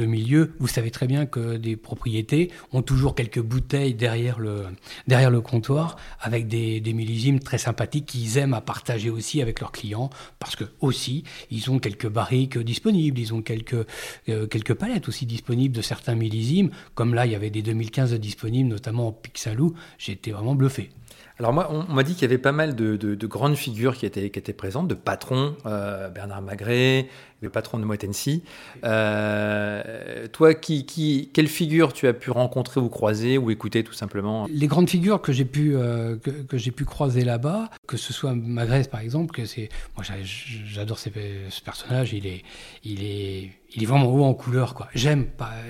milieu, 0.06 0.52
vous 0.58 0.68
savez 0.68 0.90
très 0.90 1.06
bien 1.06 1.24
que 1.24 1.56
des 1.56 1.76
propriétés 1.76 2.50
ont 2.74 2.82
toujours 2.82 3.14
quelques 3.14 3.40
bouteilles 3.40 3.94
derrière 3.94 4.38
le, 4.38 5.40
comptoir 5.40 5.96
avec 6.20 6.46
des, 6.46 6.80
des 6.80 6.92
millésimes 6.92 7.40
très 7.40 7.56
sympathiques 7.56 8.04
qu'ils 8.04 8.36
aiment 8.36 8.52
à 8.52 8.60
partager 8.60 9.08
aussi 9.08 9.40
avec 9.40 9.60
leurs 9.60 9.72
clients 9.72 10.10
parce 10.38 10.56
que 10.56 10.64
aussi, 10.80 11.24
ils 11.50 11.70
ont 11.70 11.78
quelques 11.78 12.08
barriques 12.08 12.58
disponibles, 12.58 13.18
ils 13.18 13.32
ont 13.32 13.40
quelques, 13.40 13.86
euh, 14.28 14.46
palettes 14.78 15.08
aussi 15.08 15.24
disponibles 15.24 15.74
de 15.74 15.82
certains 15.82 16.14
millésimes. 16.14 16.70
Comme 16.94 17.14
là, 17.14 17.24
il 17.24 17.32
y 17.32 17.34
avait 17.34 17.48
des 17.48 17.62
2015 17.62 18.12
disponibles, 18.14 18.68
notamment 18.68 19.08
en 19.08 19.12
Pixalou. 19.12 19.74
J'ai 19.96 20.12
été 20.12 20.32
vraiment 20.32 20.54
bluffé. 20.54 20.90
Alors 21.40 21.52
moi, 21.52 21.68
on, 21.72 21.92
m'a 21.92 22.04
dit 22.04 22.14
qu'il 22.14 22.22
y 22.22 22.24
avait 22.26 22.38
pas 22.38 22.52
mal 22.52 22.76
de, 22.76 23.26
grandes 23.26 23.56
figures 23.56 23.96
qui 23.96 24.06
étaient, 24.06 24.52
présentes, 24.52 24.86
de 24.86 24.94
patrons, 24.94 25.56
euh, 25.66 26.08
Bernard 26.08 26.42
Magret, 26.42 27.08
le 27.40 27.50
patron 27.50 27.80
de 27.80 27.84
Moitensi. 27.84 28.44
Euh, 28.84 30.28
toi, 30.28 30.54
qui, 30.54 30.86
qui, 30.86 31.30
quelle 31.34 31.48
figure 31.48 31.92
tu 31.92 32.06
as 32.06 32.12
pu 32.12 32.30
rencontrer 32.30 32.80
ou 32.80 32.88
croiser 32.88 33.36
ou 33.36 33.50
écouter 33.50 33.82
tout 33.82 33.92
simplement 33.92 34.46
Les 34.48 34.68
grandes 34.68 34.88
figures 34.88 35.20
que 35.20 35.32
j'ai 35.32 35.44
pu, 35.44 35.74
euh, 35.74 36.16
que, 36.16 36.70
pu 36.70 36.84
croiser 36.84 37.24
là-bas, 37.24 37.68
que 37.88 37.96
ce 37.96 38.12
soit 38.12 38.32
Magret 38.34 38.84
par 38.84 39.00
exemple, 39.00 39.34
que 39.34 39.44
c'est, 39.44 39.70
moi 39.96 40.04
j'adore 40.04 41.00
ce 41.00 41.10
personnage, 41.64 42.12
il 42.12 42.28
est, 42.28 42.44
il 42.84 43.02
est, 43.02 43.50
il 43.74 43.82
est 43.82 43.86
vraiment 43.86 44.06
haut 44.06 44.22
en 44.22 44.34
couleur 44.34 44.74
quoi. 44.74 44.86
J'aime, 44.94 45.26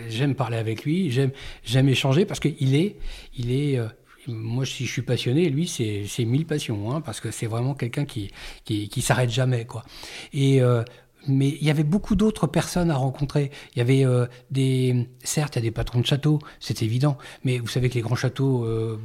j'aime 0.09 0.35
parler 0.35 0.59
avec 0.59 0.85
lui, 0.85 1.11
j'aime, 1.11 1.31
j'aime 1.65 1.89
échanger 1.89 2.27
parce 2.27 2.41
qu'il 2.41 2.75
est, 2.75 2.97
il 3.35 3.51
est 3.51 3.81
moi, 4.29 4.65
si 4.65 4.87
je 4.87 4.93
suis 4.93 5.03
passionné, 5.03 5.49
lui, 5.49 5.67
c'est 5.67 6.25
mille 6.25 6.47
passions, 6.47 6.93
hein, 6.93 7.01
parce 7.01 7.21
que 7.21 7.31
c'est 7.31 7.47
vraiment 7.47 7.75
quelqu'un 7.75 8.05
qui, 8.05 8.31
qui, 8.65 8.89
qui 8.89 9.03
s'arrête 9.03 9.31
jamais, 9.31 9.65
quoi. 9.65 9.85
Et 10.33 10.63
euh, 10.63 10.83
mais 11.27 11.49
il 11.49 11.65
y 11.65 11.71
avait 11.71 11.85
beaucoup 11.85 12.17
d'autres 12.17 12.47
personnes 12.47 12.91
à 12.91 12.97
rencontrer. 12.97 13.51
Il 13.75 13.79
y 13.79 13.83
avait 13.83 14.05
euh, 14.05 14.27
des, 14.51 15.09
certes, 15.23 15.57
il 15.57 15.61
y 15.61 15.63
a 15.63 15.63
des 15.63 15.71
patrons 15.71 16.01
de 16.01 16.07
châteaux, 16.07 16.39
c'est 16.61 16.83
évident, 16.83 17.17
mais 17.45 17.59
vous 17.59 17.69
savez 17.69 17.89
que 17.89 17.95
les 17.95 18.03
grands 18.03 18.15
châteaux 18.15 18.65
euh, 18.65 18.99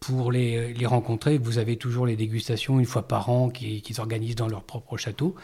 pour 0.00 0.30
les, 0.30 0.74
les, 0.74 0.86
rencontrer, 0.86 1.38
vous 1.38 1.58
avez 1.58 1.76
toujours 1.76 2.06
les 2.06 2.16
dégustations 2.16 2.78
une 2.78 2.86
fois 2.86 3.08
par 3.08 3.30
an 3.30 3.48
qu'ils 3.48 3.82
qui 3.82 3.98
organisent 3.98 4.36
dans 4.36 4.48
leur 4.48 4.62
propre 4.62 4.96
château. 4.96 5.34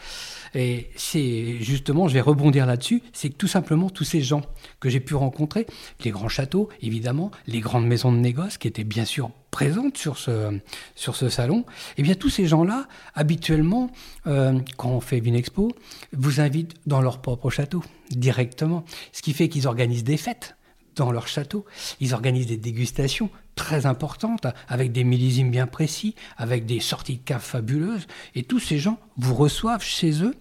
Et 0.53 0.89
c'est 0.95 1.57
justement, 1.59 2.07
je 2.07 2.13
vais 2.13 2.21
rebondir 2.21 2.65
là-dessus, 2.65 3.01
c'est 3.13 3.29
que 3.29 3.35
tout 3.35 3.47
simplement 3.47 3.89
tous 3.89 4.03
ces 4.03 4.21
gens 4.21 4.41
que 4.79 4.89
j'ai 4.89 4.99
pu 4.99 5.15
rencontrer, 5.15 5.65
les 6.03 6.11
grands 6.11 6.29
châteaux, 6.29 6.69
évidemment, 6.81 7.31
les 7.47 7.59
grandes 7.59 7.87
maisons 7.87 8.11
de 8.11 8.17
négoce 8.17 8.57
qui 8.57 8.67
étaient 8.67 8.83
bien 8.83 9.05
sûr 9.05 9.31
présentes 9.51 9.97
sur 9.97 10.17
ce, 10.17 10.59
sur 10.95 11.15
ce 11.15 11.29
salon, 11.29 11.65
eh 11.97 12.03
bien 12.03 12.15
tous 12.15 12.29
ces 12.29 12.47
gens-là, 12.47 12.87
habituellement, 13.13 13.91
euh, 14.27 14.59
quand 14.77 14.89
on 14.89 14.99
fait 14.99 15.19
une 15.19 15.35
expo, 15.35 15.71
vous 16.11 16.39
invitent 16.39 16.73
dans 16.87 17.01
leur 17.01 17.21
propre 17.21 17.49
château, 17.49 17.83
directement. 18.09 18.83
Ce 19.11 19.21
qui 19.21 19.33
fait 19.33 19.49
qu'ils 19.49 19.67
organisent 19.67 20.03
des 20.03 20.17
fêtes 20.17 20.55
dans 20.95 21.11
leur 21.11 21.27
château. 21.27 21.65
Ils 21.99 22.13
organisent 22.13 22.47
des 22.47 22.57
dégustations 22.57 23.29
très 23.55 23.85
importantes, 23.85 24.47
avec 24.67 24.91
des 24.91 25.03
millésimes 25.03 25.51
bien 25.51 25.67
précis, 25.67 26.15
avec 26.37 26.65
des 26.65 26.79
sorties 26.79 27.17
de 27.17 27.23
cave 27.23 27.41
fabuleuses. 27.41 28.07
Et 28.35 28.43
tous 28.43 28.59
ces 28.59 28.77
gens 28.77 28.99
vous 29.17 29.35
reçoivent 29.35 29.83
chez 29.83 30.23
eux, 30.23 30.35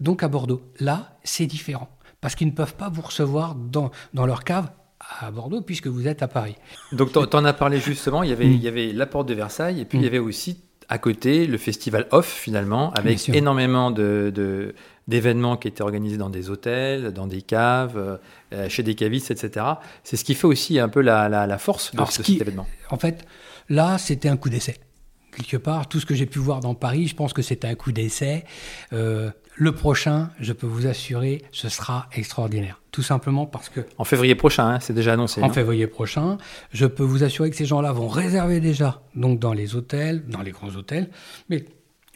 donc 0.00 0.22
à 0.22 0.28
Bordeaux. 0.28 0.62
Là, 0.80 1.18
c'est 1.24 1.46
différent, 1.46 1.88
parce 2.20 2.34
qu'ils 2.34 2.48
ne 2.48 2.52
peuvent 2.52 2.76
pas 2.76 2.88
vous 2.88 3.02
recevoir 3.02 3.54
dans, 3.54 3.90
dans 4.14 4.26
leur 4.26 4.44
cave 4.44 4.70
à 5.20 5.30
Bordeaux 5.30 5.60
puisque 5.60 5.86
vous 5.86 6.08
êtes 6.08 6.22
à 6.22 6.28
Paris. 6.28 6.56
Donc 6.92 7.12
tu 7.12 7.18
en 7.18 7.44
as 7.44 7.52
parlé 7.52 7.80
justement, 7.80 8.22
il 8.22 8.30
y 8.30 8.32
avait, 8.32 8.46
mm. 8.46 8.52
il 8.52 8.62
y 8.62 8.68
avait 8.68 8.92
la 8.92 9.06
porte 9.06 9.28
de 9.28 9.34
Versailles 9.34 9.80
et 9.80 9.84
puis 9.84 9.98
il 9.98 10.02
y 10.02 10.04
mm. 10.04 10.08
avait 10.08 10.18
aussi 10.18 10.64
à 10.88 10.98
côté 10.98 11.46
le 11.46 11.58
festival 11.58 12.06
Off 12.10 12.26
finalement 12.26 12.92
avec 12.92 13.28
énormément 13.28 13.90
de, 13.90 14.74
d'événements 15.06 15.56
qui 15.56 15.68
étaient 15.68 15.82
organisés 15.82 16.16
dans 16.16 16.30
des 16.30 16.50
hôtels, 16.50 17.12
dans 17.12 17.26
des 17.26 17.42
caves, 17.42 18.18
euh, 18.52 18.68
chez 18.68 18.82
des 18.82 18.94
cavistes, 18.94 19.30
etc. 19.30 19.66
C'est 20.04 20.16
ce 20.16 20.24
qui 20.24 20.34
fait 20.34 20.46
aussi 20.46 20.78
un 20.78 20.88
peu 20.88 21.00
la, 21.00 21.28
la, 21.28 21.58
force 21.58 21.94
de, 21.94 22.04
cet 22.06 22.28
événement. 22.28 22.66
En 22.90 22.98
fait, 22.98 23.26
là, 23.68 23.98
c'était 23.98 24.28
un 24.28 24.36
coup 24.36 24.48
d'essai 24.48 24.76
quelque 25.38 25.56
part. 25.56 25.88
Tout 25.88 26.00
ce 26.00 26.06
que 26.06 26.14
j'ai 26.14 26.26
pu 26.26 26.38
voir 26.38 26.60
dans 26.60 26.74
Paris, 26.74 27.06
je 27.06 27.14
pense 27.14 27.32
que 27.32 27.42
c'était 27.42 27.68
un 27.68 27.74
coup 27.74 27.92
d'essai. 27.92 28.44
Euh, 28.92 29.30
le 29.58 29.72
prochain, 29.72 30.30
je 30.38 30.52
peux 30.52 30.68
vous 30.68 30.86
assurer, 30.86 31.42
ce 31.50 31.68
sera 31.68 32.08
extraordinaire. 32.12 32.80
Tout 32.92 33.02
simplement 33.02 33.44
parce 33.44 33.68
que... 33.68 33.80
En 33.98 34.04
février 34.04 34.36
prochain, 34.36 34.68
hein, 34.68 34.80
c'est 34.80 34.92
déjà 34.92 35.14
annoncé. 35.14 35.42
En 35.42 35.50
février 35.50 35.88
prochain, 35.88 36.38
je 36.72 36.86
peux 36.86 37.02
vous 37.02 37.24
assurer 37.24 37.50
que 37.50 37.56
ces 37.56 37.66
gens-là 37.66 37.90
vont 37.90 38.06
réserver 38.06 38.60
déjà, 38.60 39.02
donc 39.16 39.40
dans 39.40 39.52
les 39.52 39.74
hôtels, 39.74 40.24
dans 40.28 40.42
les 40.42 40.52
grands 40.52 40.74
hôtels, 40.76 41.10
mais 41.48 41.64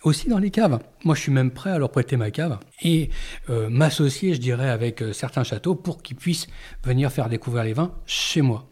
aussi 0.05 0.29
dans 0.29 0.39
les 0.39 0.51
caves. 0.51 0.79
Moi, 1.05 1.17
je 1.17 1.21
suis 1.21 1.33
même 1.33 1.51
prêt 1.51 1.71
à 1.71 1.79
leur 1.79 1.91
prêter 1.91 2.17
ma 2.17 2.31
cave 2.31 2.59
et 2.81 3.11
euh, 3.51 3.69
m'associer, 3.69 4.35
je 4.35 4.41
dirais, 4.41 4.71
avec 4.71 5.03
euh, 5.03 5.13
certains 5.13 5.43
châteaux 5.43 5.75
pour 5.75 6.01
qu'ils 6.01 6.17
puissent 6.17 6.47
venir 6.85 7.11
faire 7.11 7.29
découvrir 7.29 7.65
les 7.65 7.73
vins 7.73 7.93
chez 8.07 8.41
moi. 8.41 8.69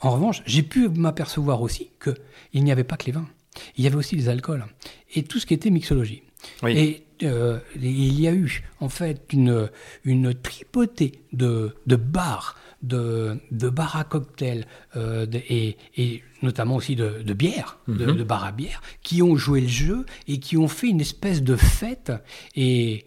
en 0.00 0.10
revanche, 0.10 0.42
j'ai 0.44 0.64
pu 0.64 0.88
m'apercevoir 0.88 1.62
aussi 1.62 1.92
qu'il 2.02 2.64
n'y 2.64 2.72
avait 2.72 2.84
pas 2.84 2.96
que 2.96 3.06
les 3.06 3.12
vins. 3.12 3.28
Il 3.76 3.84
y 3.84 3.86
avait 3.86 3.96
aussi 3.96 4.16
les 4.16 4.28
alcools 4.28 4.64
et 5.14 5.22
tout 5.22 5.38
ce 5.38 5.46
qui 5.46 5.54
était 5.54 5.70
mixologie. 5.70 6.22
Et 6.66 7.04
euh, 7.22 7.58
il 7.80 8.20
y 8.20 8.28
a 8.28 8.32
eu 8.32 8.62
en 8.80 8.88
fait 8.88 9.32
une, 9.32 9.70
une 10.04 10.34
tripotée 10.34 11.24
de, 11.32 11.74
de 11.86 11.96
bars, 11.96 12.56
de, 12.82 13.38
de 13.50 13.68
bars 13.68 13.96
à 13.96 14.04
cocktails 14.04 14.66
euh, 14.96 15.26
et, 15.32 15.76
et, 15.96 16.22
notamment 16.42 16.76
aussi 16.76 16.94
de, 16.94 17.22
de 17.22 17.32
bière, 17.32 17.78
de, 17.88 18.06
mhm. 18.06 18.16
de 18.16 18.24
bars 18.24 18.44
à 18.44 18.52
bière, 18.52 18.82
qui 19.02 19.22
ont 19.22 19.36
joué 19.36 19.60
le 19.60 19.68
jeu 19.68 20.06
et 20.28 20.38
qui 20.38 20.56
ont 20.56 20.68
fait 20.68 20.88
une 20.88 21.00
espèce 21.00 21.42
de 21.42 21.56
fête. 21.56 22.12
Et 22.54 23.06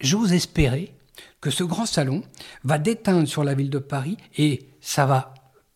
j'ose 0.00 0.32
espérer 0.32 0.92
que 1.40 1.50
ce 1.50 1.64
grand 1.64 1.86
salon 1.86 2.22
va 2.64 2.78
déteindre 2.78 3.28
sur 3.28 3.44
la 3.44 3.54
ville 3.54 3.70
de 3.70 3.78
Paris 3.78 4.16
et 4.36 4.68
ça 4.80 5.06
va, 5.06 5.34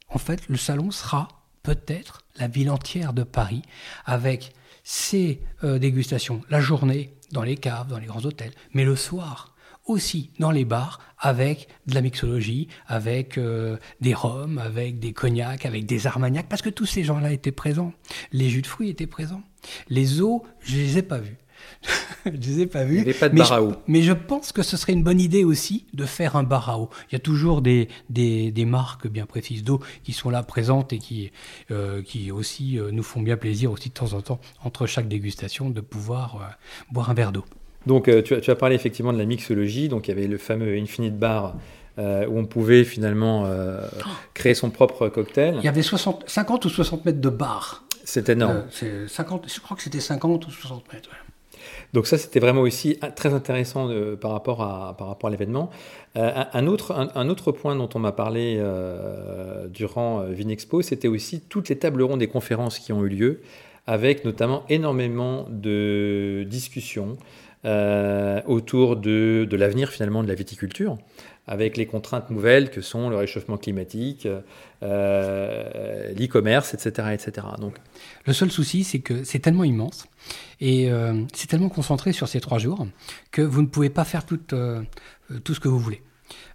en 0.08 0.18
fait, 0.18 0.48
le 0.48 0.56
salon 0.56 0.90
sera 0.90 1.28
peut-être 1.62 2.22
la 2.36 2.48
ville 2.48 2.70
entière 2.70 3.12
de 3.12 3.22
Paris 3.22 3.62
avec 4.04 4.52
ces 4.84 5.40
euh, 5.64 5.78
dégustations 5.78 6.42
la 6.50 6.60
journée 6.60 7.14
dans 7.32 7.42
les 7.42 7.56
caves, 7.56 7.88
dans 7.88 7.98
les 7.98 8.06
grands 8.06 8.24
hôtels, 8.24 8.52
mais 8.72 8.84
le 8.84 8.96
soir 8.96 9.54
aussi 9.86 10.30
dans 10.38 10.50
les 10.50 10.64
bars 10.64 11.00
avec 11.18 11.68
de 11.86 11.94
la 11.94 12.00
mixologie, 12.00 12.68
avec 12.86 13.36
euh, 13.36 13.76
des 14.00 14.14
rhums, 14.14 14.58
avec 14.58 14.98
des 14.98 15.12
cognacs, 15.12 15.66
avec 15.66 15.86
des 15.86 16.06
armagnacs, 16.06 16.48
parce 16.48 16.62
que 16.62 16.70
tous 16.70 16.86
ces 16.86 17.04
gens-là 17.04 17.32
étaient 17.32 17.52
présents. 17.52 17.92
Les 18.32 18.48
jus 18.48 18.62
de 18.62 18.66
fruits 18.66 18.88
étaient 18.88 19.06
présents. 19.06 19.42
Les 19.88 20.22
eaux, 20.22 20.44
je 20.60 20.76
les 20.76 20.98
ai 20.98 21.02
pas 21.02 21.18
vus. 21.18 21.36
je 22.26 22.30
les 22.30 22.60
ai 22.60 22.66
pas 22.66 22.84
vus. 22.84 22.96
Il 22.98 23.04
n'y 23.04 23.10
avait 23.10 23.14
pas 23.14 23.28
de 23.28 23.34
mais 23.34 23.40
bar 23.40 23.52
à 23.52 23.62
eau. 23.62 23.72
Mais 23.86 24.02
je 24.02 24.12
pense 24.12 24.52
que 24.52 24.62
ce 24.62 24.76
serait 24.76 24.92
une 24.92 25.02
bonne 25.02 25.20
idée 25.20 25.44
aussi 25.44 25.86
de 25.94 26.04
faire 26.04 26.36
un 26.36 26.42
bar 26.42 26.68
à 26.68 26.78
eau. 26.78 26.90
Il 27.10 27.14
y 27.14 27.16
a 27.16 27.20
toujours 27.20 27.62
des, 27.62 27.88
des, 28.08 28.50
des 28.50 28.64
marques 28.64 29.08
bien 29.08 29.26
précises 29.26 29.64
d'eau 29.64 29.80
qui 30.02 30.12
sont 30.12 30.30
là 30.30 30.42
présentes 30.42 30.92
et 30.92 30.98
qui, 30.98 31.30
euh, 31.70 32.02
qui 32.02 32.30
aussi 32.30 32.78
euh, 32.78 32.90
nous 32.92 33.02
font 33.02 33.22
bien 33.22 33.36
plaisir 33.36 33.70
aussi 33.72 33.88
de 33.88 33.94
temps 33.94 34.12
en 34.12 34.20
temps, 34.20 34.40
entre 34.64 34.86
chaque 34.86 35.08
dégustation, 35.08 35.70
de 35.70 35.80
pouvoir 35.80 36.36
euh, 36.36 36.92
boire 36.92 37.10
un 37.10 37.14
verre 37.14 37.32
d'eau. 37.32 37.44
Donc 37.86 38.04
tu 38.24 38.34
as, 38.34 38.40
tu, 38.40 38.50
as, 38.50 38.56
parlé 38.56 38.74
effectivement 38.74 39.12
de 39.12 39.18
la 39.18 39.24
mixologie. 39.24 39.88
Donc 39.88 40.08
il 40.08 40.10
y 40.10 40.12
avait 40.12 40.26
le 40.26 40.36
fameux 40.36 40.76
Infinite 40.76 41.18
Bar. 41.18 41.56
où 41.98 42.38
on 42.38 42.44
pouvait 42.44 42.84
finalement 42.84 43.46
créer 44.34 44.54
son 44.54 44.70
propre 44.70 45.08
cocktail. 45.08 45.56
Il 45.58 45.64
y 45.64 45.68
avait 45.68 45.82
60, 45.82 46.24
50 46.26 46.64
ou 46.66 46.68
60 46.68 47.06
mètres 47.06 47.20
de 47.20 47.28
bar. 47.30 47.84
C'est 48.04 48.28
énorme. 48.28 48.64
50, 49.08 49.50
je 49.52 49.60
crois 49.60 49.76
que 49.76 49.82
c'était 49.82 50.00
50 50.00 50.46
ou 50.46 50.50
60 50.50 50.92
mètres. 50.92 51.10
Donc 51.92 52.06
ça, 52.06 52.18
c'était 52.18 52.40
vraiment 52.40 52.60
aussi 52.60 52.98
très 53.16 53.34
intéressant 53.34 53.88
par 54.20 54.32
rapport 54.32 54.62
à, 54.62 54.96
par 54.96 55.08
rapport 55.08 55.28
à 55.28 55.30
l'événement. 55.30 55.70
Euh, 56.16 56.44
un, 56.52 56.66
autre, 56.66 56.92
un, 57.14 57.28
autre 57.28 57.52
point 57.52 57.76
dont 57.76 57.88
on 57.94 58.00
m'a 58.00 58.12
parlé 58.12 58.56
euh, 58.58 59.68
durant 59.68 60.20
euh, 60.20 60.32
Vinexpo, 60.32 60.82
c'était 60.82 61.08
aussi 61.08 61.40
toutes 61.40 61.68
les 61.68 61.78
tables 61.78 62.02
rondes 62.02 62.18
des 62.18 62.26
conférences 62.26 62.80
qui 62.80 62.92
ont 62.92 63.04
eu 63.04 63.08
lieu, 63.08 63.40
avec 63.86 64.24
notamment 64.24 64.64
énormément 64.68 65.46
de 65.50 66.44
discussions 66.48 67.16
autour 68.46 68.96
de, 68.96 69.46
de 69.48 69.56
l'avenir 69.56 69.90
finalement 69.90 70.22
de 70.22 70.28
la 70.28 70.34
viticulture 70.34 70.96
avec 71.50 71.76
les 71.76 71.84
contraintes 71.84 72.30
nouvelles 72.30 72.70
que 72.70 72.80
sont 72.80 73.10
le 73.10 73.16
réchauffement 73.16 73.56
climatique, 73.56 74.28
euh, 74.84 75.89
l'e-commerce, 76.20 76.74
etc., 76.74 77.08
le 78.26 78.32
seul 78.32 78.50
souci, 78.50 78.84
c'est 78.84 79.00
que 79.00 79.24
c'est 79.24 79.38
tellement 79.38 79.64
immense 79.64 80.06
et 80.60 80.90
euh, 80.90 81.24
c'est 81.32 81.48
tellement 81.48 81.68
concentré 81.68 82.12
sur 82.12 82.28
ces 82.28 82.40
trois 82.40 82.58
jours 82.58 82.86
que 83.30 83.42
vous 83.42 83.62
ne 83.62 83.66
pouvez 83.66 83.90
pas 83.90 84.04
faire 84.04 84.24
tout, 84.26 84.40
euh, 84.52 84.82
tout 85.44 85.54
ce 85.54 85.60
que 85.60 85.68
vous 85.68 85.78
voulez. 85.78 86.02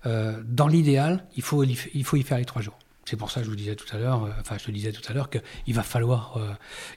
dans 0.05 0.67
l'idéal, 0.67 1.25
il 1.35 1.43
faut, 1.43 1.63
il 1.63 2.03
faut 2.03 2.17
y 2.17 2.23
faire 2.23 2.37
les 2.37 2.45
trois 2.45 2.61
jours. 2.61 2.77
C'est 3.05 3.17
pour 3.17 3.29
ça 3.29 3.41
que 3.41 3.45
je 3.45 3.51
vous 3.51 3.55
disais 3.55 3.75
tout 3.75 3.85
à 3.95 3.99
l'heure, 3.99 4.23
euh, 4.23 4.31
enfin 4.41 4.57
je 4.59 4.65
te 4.65 4.71
disais 4.71 4.91
tout 4.91 5.03
à 5.07 5.13
l'heure 5.13 5.29
qu'il 5.29 5.75
va 5.75 5.83
falloir, 5.83 6.37
euh, 6.37 6.49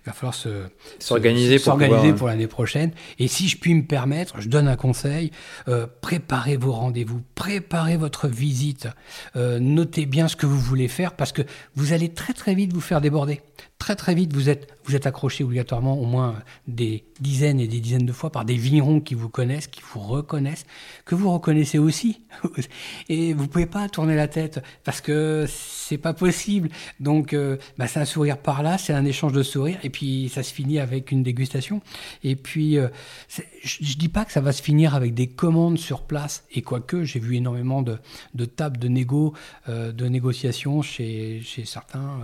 il 0.02 0.06
va 0.06 0.12
falloir 0.14 0.34
se 0.34 0.64
s'organiser 0.98 1.58
pour, 1.58 2.18
pour 2.18 2.28
l'année 2.28 2.46
prochaine. 2.46 2.92
Et 3.18 3.28
si 3.28 3.46
je 3.46 3.58
puis 3.58 3.74
me 3.74 3.84
permettre, 3.84 4.40
je 4.40 4.48
donne 4.48 4.68
un 4.68 4.76
conseil 4.76 5.30
euh, 5.68 5.86
préparez 6.00 6.56
vos 6.56 6.72
rendez-vous, 6.72 7.20
préparez 7.34 7.98
votre 7.98 8.26
visite, 8.26 8.88
notez 9.34 10.06
bien 10.06 10.28
ce 10.28 10.36
que 10.36 10.46
vous 10.46 10.58
voulez 10.58 10.88
faire 10.88 11.12
parce 11.12 11.32
que 11.32 11.42
vous 11.74 11.92
allez 11.92 12.08
très 12.08 12.32
très 12.32 12.54
vite 12.54 12.72
vous 12.72 12.80
faire 12.80 13.02
déborder. 13.02 13.42
Très 13.78 13.96
très 13.96 14.14
vite, 14.14 14.32
vous 14.32 14.48
êtes 14.48 14.78
vous 14.88 14.96
êtes 14.96 15.06
accroché 15.06 15.44
obligatoirement 15.44 16.00
au 16.00 16.06
moins 16.06 16.36
des 16.66 17.04
dizaines 17.20 17.60
et 17.60 17.68
des 17.68 17.80
dizaines 17.80 18.06
de 18.06 18.12
fois 18.12 18.30
par 18.30 18.46
des 18.46 18.54
vignerons 18.54 19.00
qui 19.00 19.14
vous 19.14 19.28
connaissent, 19.28 19.66
qui 19.66 19.82
vous 19.92 20.00
reconnaissent, 20.00 20.64
que 21.04 21.14
vous 21.14 21.30
reconnaissez 21.30 21.78
aussi. 21.78 22.22
Et 23.10 23.34
vous 23.34 23.48
pouvez 23.48 23.66
pas 23.66 23.88
tourner 23.88 24.16
la 24.16 24.28
tête 24.28 24.60
parce 24.84 25.02
que 25.02 25.44
c'est 25.48 25.98
pas 25.98 26.14
possible. 26.14 26.70
Donc, 27.00 27.34
euh, 27.34 27.58
bah, 27.76 27.86
c'est 27.86 28.00
un 28.00 28.06
sourire 28.06 28.38
par 28.38 28.62
là, 28.62 28.78
c'est 28.78 28.94
un 28.94 29.04
échange 29.04 29.32
de 29.32 29.42
sourires, 29.42 29.78
et 29.82 29.90
puis 29.90 30.30
ça 30.32 30.42
se 30.42 30.54
finit 30.54 30.78
avec 30.78 31.10
une 31.10 31.22
dégustation. 31.22 31.82
Et 32.24 32.36
puis, 32.36 32.78
euh, 32.78 32.88
je, 33.28 33.42
je, 33.62 33.96
dis 33.96 34.08
pas 34.08 34.24
que 34.24 34.32
ça 34.32 34.40
va 34.40 34.52
se 34.52 34.62
finir 34.62 34.94
avec 34.94 35.12
des 35.14 35.26
commandes 35.26 35.78
sur 35.78 36.02
place, 36.02 36.44
et 36.52 36.62
quoique 36.62 37.04
j'ai 37.04 37.18
vu 37.18 37.36
énormément 37.36 37.82
de, 37.82 37.98
de 38.34 38.44
tables 38.44 38.78
de 38.78 38.88
négo, 38.88 39.34
euh, 39.68 39.92
de 39.92 40.06
négociations 40.06 40.80
chez, 40.80 41.42
chez 41.42 41.64
certains 41.64 42.20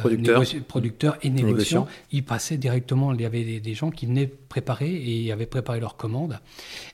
producteurs. 0.00 0.42
producteurs 0.66 0.87
et 1.22 1.30
négociants 1.30 1.86
ils 2.10 2.24
passaient 2.24 2.56
directement, 2.56 3.12
il 3.12 3.20
y 3.20 3.24
avait 3.24 3.60
des, 3.60 3.74
gens 3.74 3.90
qui 3.90 4.06
venaient 4.06 4.26
préparer 4.26 4.90
et 4.90 5.32
avaient 5.32 5.46
préparé 5.46 5.80
leurs 5.80 5.96
commandes. 5.96 6.38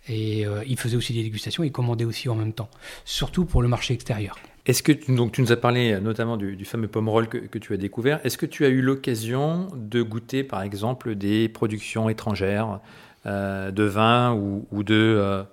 Et 0.08 0.46
euh, 0.46 0.62
ils 0.66 0.78
faisaient 0.78 0.96
aussi 0.96 1.12
des 1.12 1.22
dégustations, 1.22 1.64
ils 1.64 1.72
commandaient 1.72 2.04
aussi 2.04 2.28
en 2.28 2.34
même 2.34 2.52
temps, 2.52 2.68
surtout 3.04 3.44
pour 3.44 3.62
le 3.62 3.68
marché 3.68 3.94
extérieur. 3.94 4.38
Est-ce 4.66 4.82
que 4.82 4.92
donc 5.12 5.32
tu 5.32 5.42
nous 5.42 5.52
as 5.52 5.56
parlé 5.56 6.00
notamment 6.00 6.36
du, 6.36 6.64
fameux 6.64 6.88
pomme 6.88 7.08
roll 7.08 7.28
que, 7.28 7.58
tu 7.58 7.74
as 7.74 7.76
découvert. 7.76 8.20
Est-ce 8.24 8.38
que 8.38 8.46
tu 8.46 8.64
as 8.64 8.68
eu 8.68 8.80
l'occasion 8.80 9.68
de 9.76 10.02
goûter 10.02 10.42
par 10.42 10.62
exemple 10.62 11.14
des 11.14 11.48
productions 11.48 12.08
étrangères 12.08 12.80
euh, 13.26 13.70
de 13.70 13.84
vin 13.84 14.32
ou, 14.34 14.82
de 14.82 15.44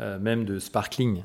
euh, 0.00 0.18
même 0.18 0.44
de 0.44 0.58
sparkling 0.58 1.22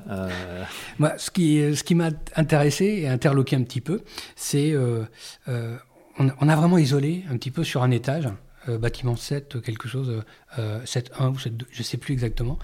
Moi, 0.98 1.14
ce 1.16 1.30
qui, 1.30 1.74
ce 1.74 1.82
qui 1.82 1.94
m'a 1.94 2.10
intéressé 2.36 2.84
et 2.84 3.08
interloqué 3.08 3.56
un 3.56 3.62
petit 3.62 3.80
peu, 3.80 4.02
c'est 4.36 4.74
on, 6.18 6.48
a 6.48 6.56
vraiment 6.56 6.78
isolé 6.78 7.24
un 7.30 7.36
petit 7.36 7.50
peu 7.50 7.64
sur 7.64 7.82
un 7.82 7.90
étage, 7.90 8.28
euh, 8.68 8.78
bâtiment 8.78 9.16
7, 9.16 9.60
quelque 9.62 9.88
chose, 9.88 10.22
euh, 10.58 10.84
7-1 10.84 11.30
ou 11.30 11.38
7-2, 11.38 11.64
je 11.70 11.78
ne 11.78 11.82
sais 11.82 11.96
plus 11.96 12.12
exactement, 12.12 12.58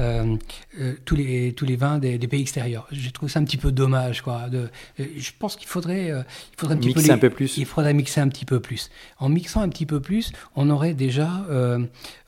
euh, 0.00 0.36
euh, 0.80 0.94
tous, 1.04 1.14
les, 1.14 1.52
tous 1.52 1.64
les 1.64 1.76
vins 1.76 1.98
des, 1.98 2.18
pays 2.18 2.40
extérieurs. 2.40 2.86
J'ai 2.90 3.12
trouvé 3.12 3.30
ça 3.30 3.38
un 3.38 3.44
petit 3.44 3.56
peu 3.56 3.70
dommage. 3.70 4.22
Quoi, 4.22 4.48
de, 4.48 4.68
je 4.98 5.30
pense 5.38 5.56
qu'il 5.56 5.68
faudrait, 5.68 6.08
il 6.08 6.56
faudrait 6.56 6.74
un 6.74 6.78
petit 6.78 6.88
mixer 6.88 7.10
un 7.10 7.18
peu 7.18 7.30
plus. 7.30 7.56
Il 7.58 7.66
faudrait 7.66 7.94
mixer 7.94 8.20
un 8.20 8.28
petit 8.28 8.44
peu 8.44 8.60
plus. 8.60 8.90
En 9.18 9.28
mixant 9.28 9.60
un 9.60 9.68
petit 9.68 9.86
peu 9.86 10.00
plus, 10.00 10.32
on 10.56 10.70
aurait 10.70 10.94
déjà, 10.94 11.46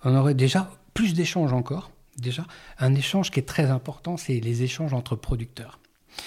on 0.05 0.17
aurait 0.17 0.35
déjà 0.35 0.71
plus 0.95 1.15
d'échanges 1.15 1.53
encore. 1.53 1.91
Déjà, 2.19 2.45
un 2.81 2.95
échange 2.97 3.31
qui 3.31 3.39
est 3.39 3.45
très 3.47 3.67
important, 3.67 4.17
c'est 4.17 4.41
les 4.41 4.63
échanges 4.65 4.93
entre 4.93 5.15
producteurs. 5.15 5.79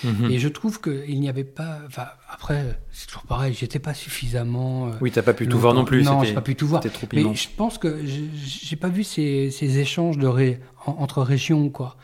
Mhm. 0.04 0.32
Et 0.32 0.40
je 0.40 0.48
trouve 0.48 0.82
qu'il 0.82 1.20
n'y 1.20 1.30
avait 1.30 1.44
pas. 1.44 1.80
Enfin, 1.88 2.08
après, 2.30 2.80
c'est 2.92 3.08
toujours 3.08 3.24
pareil, 3.24 3.54
j'étais 3.54 3.80
pas 3.80 3.94
suffisamment. 3.94 4.88
Euh, 4.88 4.92
oui, 5.02 5.12
t'as 5.12 5.22
pas 5.22 5.34
pu 5.34 5.48
tout 5.48 5.60
voir 5.60 5.74
non 5.74 5.86
plus. 5.86 6.04
Non, 6.04 6.24
j'ai 6.24 6.34
pas 6.34 6.42
pu 6.42 6.56
tout 6.56 6.68
voir. 6.68 6.82
Trop 6.82 7.08
mais 7.14 7.36
je 7.36 7.48
pense 7.56 7.78
que 7.78 8.02
j'ai 8.04 8.76
pas 8.76 8.90
vu 8.90 9.04
ces, 9.04 9.52
ces 9.52 9.80
échanges 9.80 10.18
de 10.18 10.28
ré, 10.28 10.60
entre 10.86 11.22
régions, 11.22 11.70
quoi. 11.70 11.98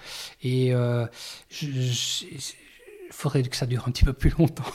Et 0.44 0.68
il 0.68 0.74
euh, 0.74 1.06
faudrait 3.12 3.44
que 3.44 3.56
ça 3.56 3.66
dure 3.66 3.84
un 3.88 3.92
petit 3.92 4.06
peu 4.06 4.14
plus 4.14 4.34
longtemps. 4.38 4.64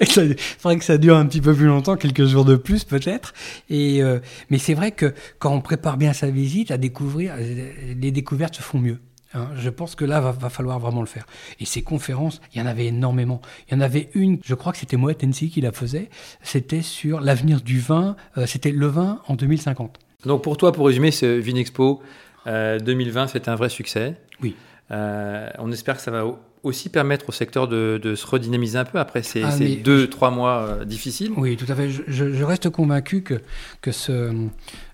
Il 0.00 0.36
faudrait 0.58 0.78
que 0.78 0.84
ça 0.84 0.98
dure 0.98 1.16
un 1.16 1.26
petit 1.26 1.40
peu 1.40 1.54
plus 1.54 1.66
longtemps, 1.66 1.96
quelques 1.96 2.24
jours 2.24 2.44
de 2.44 2.56
plus 2.56 2.84
peut-être. 2.84 3.32
Et 3.68 4.02
euh, 4.02 4.18
mais 4.48 4.58
c'est 4.58 4.74
vrai 4.74 4.92
que 4.92 5.14
quand 5.38 5.52
on 5.52 5.60
prépare 5.60 5.96
bien 5.96 6.12
sa 6.12 6.30
visite, 6.30 6.70
à 6.70 6.78
découvrir, 6.78 7.34
les 7.36 8.10
découvertes 8.10 8.56
se 8.56 8.62
font 8.62 8.78
mieux. 8.78 8.98
Hein. 9.34 9.48
je 9.56 9.70
pense 9.70 9.94
que 9.94 10.04
là, 10.04 10.20
va, 10.20 10.32
va 10.32 10.50
falloir 10.50 10.78
vraiment 10.78 11.00
le 11.00 11.06
faire. 11.06 11.26
Et 11.60 11.64
ces 11.64 11.82
conférences, 11.82 12.40
il 12.54 12.58
y 12.58 12.62
en 12.62 12.66
avait 12.66 12.86
énormément. 12.86 13.40
Il 13.68 13.74
y 13.74 13.76
en 13.76 13.80
avait 13.80 14.10
une, 14.14 14.38
je 14.44 14.54
crois 14.54 14.72
que 14.72 14.78
c'était 14.78 14.96
Moet 14.96 15.14
Tensi 15.14 15.50
qui 15.50 15.60
la 15.60 15.72
faisait. 15.72 16.10
C'était 16.42 16.82
sur 16.82 17.20
l'avenir 17.20 17.60
du 17.60 17.80
vin. 17.80 18.16
Euh, 18.38 18.46
c'était 18.46 18.72
le 18.72 18.86
vin 18.86 19.20
en 19.28 19.34
2050. 19.34 19.98
Donc 20.26 20.42
pour 20.42 20.56
toi, 20.56 20.72
pour 20.72 20.86
résumer, 20.86 21.10
ce 21.10 21.26
Vinexpo 21.26 22.02
euh, 22.46 22.78
2020, 22.78 23.28
c'était 23.28 23.48
un 23.48 23.56
vrai 23.56 23.68
succès. 23.68 24.16
Oui. 24.42 24.54
Euh, 24.92 25.48
on 25.58 25.70
espère 25.72 25.96
que 25.96 26.02
ça 26.02 26.10
va 26.10 26.24
aussi 26.62 26.88
permettre 26.90 27.28
au 27.28 27.32
secteur 27.32 27.68
de, 27.68 27.98
de 28.02 28.14
se 28.14 28.26
redynamiser 28.26 28.76
un 28.76 28.84
peu 28.84 28.98
après 28.98 29.22
ces, 29.22 29.42
Ah, 29.44 29.50
ces 29.50 29.76
deux, 29.76 30.08
trois 30.10 30.30
mois 30.30 30.66
euh, 30.80 30.84
difficiles. 30.84 31.32
Oui, 31.36 31.56
tout 31.56 31.64
à 31.70 31.74
fait. 31.74 31.88
Je, 31.90 32.02
je- 32.06 32.32
je 32.32 32.44
reste 32.44 32.68
convaincu 32.70 33.22
que, 33.22 33.40
que 33.80 33.92
ce, 33.92 34.30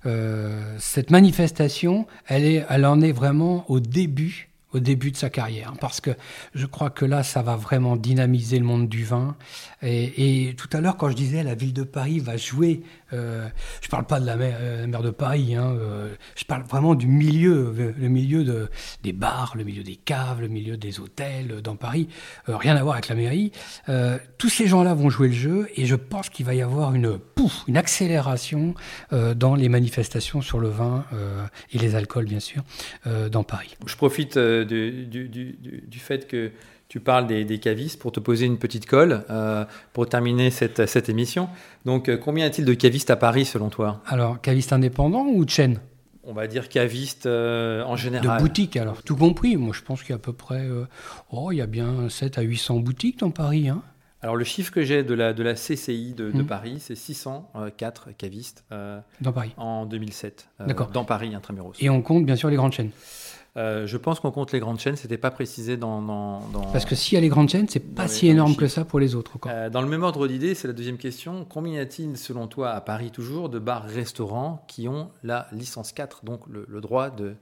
euh, 0.06 0.74
cette 0.78 1.10
manifestation, 1.10 2.06
elle, 2.26 2.44
est, 2.44 2.64
elle 2.70 2.86
en 2.86 3.00
est 3.00 3.12
vraiment 3.12 3.64
au 3.70 3.80
début, 3.80 4.48
au 4.76 4.80
début 4.80 5.10
de 5.10 5.16
sa 5.16 5.30
carrière. 5.30 5.72
Parce 5.80 6.00
que 6.00 6.10
je 6.54 6.66
crois 6.66 6.90
que 6.90 7.04
là, 7.04 7.22
ça 7.22 7.42
va 7.42 7.56
vraiment 7.56 7.96
dynamiser 7.96 8.58
le 8.58 8.64
monde 8.64 8.88
du 8.88 9.04
vin. 9.04 9.36
Et, 9.82 10.54
tout 10.56 10.68
à 10.72 10.80
l'heure, 10.80 10.96
quand 10.96 11.10
je 11.10 11.16
disais 11.16 11.42
la 11.42 11.54
ville 11.54 11.72
de 11.72 11.82
Paris 11.82 12.18
va 12.18 12.36
jouer, 12.36 12.82
euh, 13.12 13.48
je 13.80 13.88
parle 13.88 14.04
pas 14.04 14.20
de 14.20 14.26
la 14.26 14.36
mer, 14.36 14.56
euh, 14.60 14.86
de 14.86 15.10
Paris, 15.10 15.54
hein, 15.54 15.76
euh, 15.78 16.14
je 16.34 16.44
parle 16.44 16.62
vraiment 16.62 16.94
du 16.94 17.06
milieu, 17.06 17.72
le, 17.96 18.08
milieu 18.08 18.42
de, 18.44 18.68
des 19.02 19.12
bars, 19.12 19.52
le 19.56 19.64
milieu 19.64 19.82
des 19.82 19.96
caves, 19.96 20.40
le 20.40 20.48
milieu 20.48 20.76
des 20.76 20.98
hôtels 20.98 21.60
dans 21.62 21.76
Paris. 21.76 22.08
Rien 22.46 22.76
à 22.76 22.82
voir 22.82 22.94
avec 22.94 23.08
la 23.08 23.14
mairie. 23.14 23.52
Tous 24.38 24.48
ces 24.48 24.66
gens-là 24.66 24.94
vont 24.94 25.10
jouer 25.10 25.28
le 25.28 25.34
jeu 25.34 25.68
et 25.76 25.86
je 25.86 25.94
pense 25.94 26.28
qu'il 26.28 26.46
va 26.46 26.54
y 26.54 26.62
avoir 26.62 26.94
une 26.94 27.18
pouf, 27.18 27.62
une 27.68 27.76
accélération 27.76 28.74
dans 29.10 29.54
les 29.54 29.68
manifestations 29.68 30.40
sur 30.40 30.58
le 30.58 30.68
vin 30.68 31.04
et 31.72 31.78
les 31.78 31.94
alcools, 31.94 32.24
bien 32.24 32.40
sûr, 32.40 32.62
dans 33.30 33.44
Paris. 33.44 33.76
Je 33.86 33.96
profite 33.96 34.36
du, 34.66 35.98
fait 35.98 36.26
que 36.26 36.50
tu 36.88 37.00
parles 37.00 37.26
des, 37.26 37.44
des 37.44 37.58
cavistes 37.58 38.00
pour 38.00 38.12
te 38.12 38.20
poser 38.20 38.46
une 38.46 38.58
petite 38.58 38.86
colle 38.86 39.24
euh, 39.30 39.64
pour 39.92 40.08
terminer 40.08 40.50
cette, 40.50 40.86
cette 40.86 41.08
émission. 41.08 41.48
Donc, 41.84 42.08
euh, 42.08 42.16
combien 42.16 42.44
y 42.44 42.48
a-t-il 42.48 42.64
de 42.64 42.74
cavistes 42.74 43.10
à 43.10 43.16
Paris 43.16 43.44
selon 43.44 43.70
toi? 43.70 44.02
Alors, 44.06 44.40
caviste 44.40 44.72
indépendant 44.72 45.26
ou 45.26 45.44
de 45.44 45.50
chaîne? 45.50 45.80
On 46.28 46.32
va 46.32 46.46
dire 46.46 46.68
cavistes 46.68 47.26
euh, 47.26 47.82
en 47.84 47.92
De 47.94 47.98
général. 47.98 48.40
boutiques, 48.40 48.76
alors, 48.76 49.02
tout 49.02 49.16
compris. 49.16 49.56
Moi, 49.56 49.72
je 49.74 49.82
pense 49.82 50.00
qu'il 50.02 50.10
y 50.10 50.12
a 50.12 50.16
à 50.16 50.18
peu 50.20 50.32
près, 50.32 50.66
oh, 51.30 51.50
il 51.52 51.56
y 51.56 51.60
a 51.60 51.66
bien 51.66 52.08
7 52.08 52.38
à 52.38 52.42
800 52.42 52.80
boutiques 52.80 53.18
dans 53.20 53.30
Paris. 53.30 53.68
Hein. 53.68 53.82
Alors, 54.22 54.34
le 54.36 54.44
chiffre 54.44 54.72
que 54.72 54.82
j'ai 54.82 55.04
de 55.04 55.14
la, 55.14 55.32
de 55.32 55.42
la 55.44 55.54
CCI 55.54 56.14
de, 56.16 56.30
de 56.32 56.38
Mhm. 56.38 56.46
Paris, 56.46 56.76
c'est 56.80 56.96
604 56.96 58.08
cavistes 58.16 58.64
Dans 59.20 59.32
Paris. 59.32 59.52
en 59.56 59.86
2007. 59.86 60.48
euh, 60.60 60.66
D'accord. 60.66 60.88
Dans 60.88 61.04
Paris, 61.04 61.34
intramuros. 61.34 61.74
Et 61.80 61.90
on 61.90 62.00
compte 62.02 62.24
bien 62.24 62.34
sûr 62.36 62.48
les 62.48 62.56
grandes 62.56 62.72
chaînes. 62.72 62.90
Euh, 63.56 63.86
je 63.86 63.96
pense 63.96 64.20
qu'on 64.20 64.30
compte 64.30 64.52
les 64.52 64.60
grandes 64.60 64.78
chaînes, 64.78 64.96
c'était 64.96 65.16
pas 65.16 65.30
précisé 65.30 65.76
dans. 65.78 66.02
dans, 66.02 66.40
dans- 66.52 66.70
Parce 66.72 66.84
que 66.84 66.94
s'il 66.94 67.14
y 67.14 67.18
a 67.18 67.20
les 67.22 67.28
grandes 67.28 67.48
chaînes, 67.48 67.66
c'est 67.70 67.80
pas 67.80 68.02
les- 68.02 68.08
si 68.08 68.26
les 68.26 68.32
énorme 68.32 68.54
que 68.54 68.66
ça 68.68 68.84
pour 68.84 69.00
les 69.00 69.14
autres. 69.14 69.38
Quoi. 69.38 69.50
Euh, 69.50 69.70
dans 69.70 69.80
le 69.80 69.88
même 69.88 70.02
ordre 70.02 70.28
d'idée, 70.28 70.54
c'est 70.54 70.68
la 70.68 70.74
deuxième 70.74 70.98
question. 70.98 71.46
Combien 71.48 71.74
y 71.74 71.78
a-t-il, 71.78 72.18
selon 72.18 72.48
toi, 72.48 72.72
à 72.72 72.80
Paris 72.82 73.10
toujours, 73.10 73.48
de 73.48 73.58
bars-restaurants 73.58 74.62
qui 74.68 74.88
ont 74.88 75.10
la 75.22 75.46
licence 75.52 75.92
4, 75.92 76.24
donc 76.24 76.40
le, 76.48 76.66
le 76.68 76.80
droit 76.82 77.08
de 77.10 77.34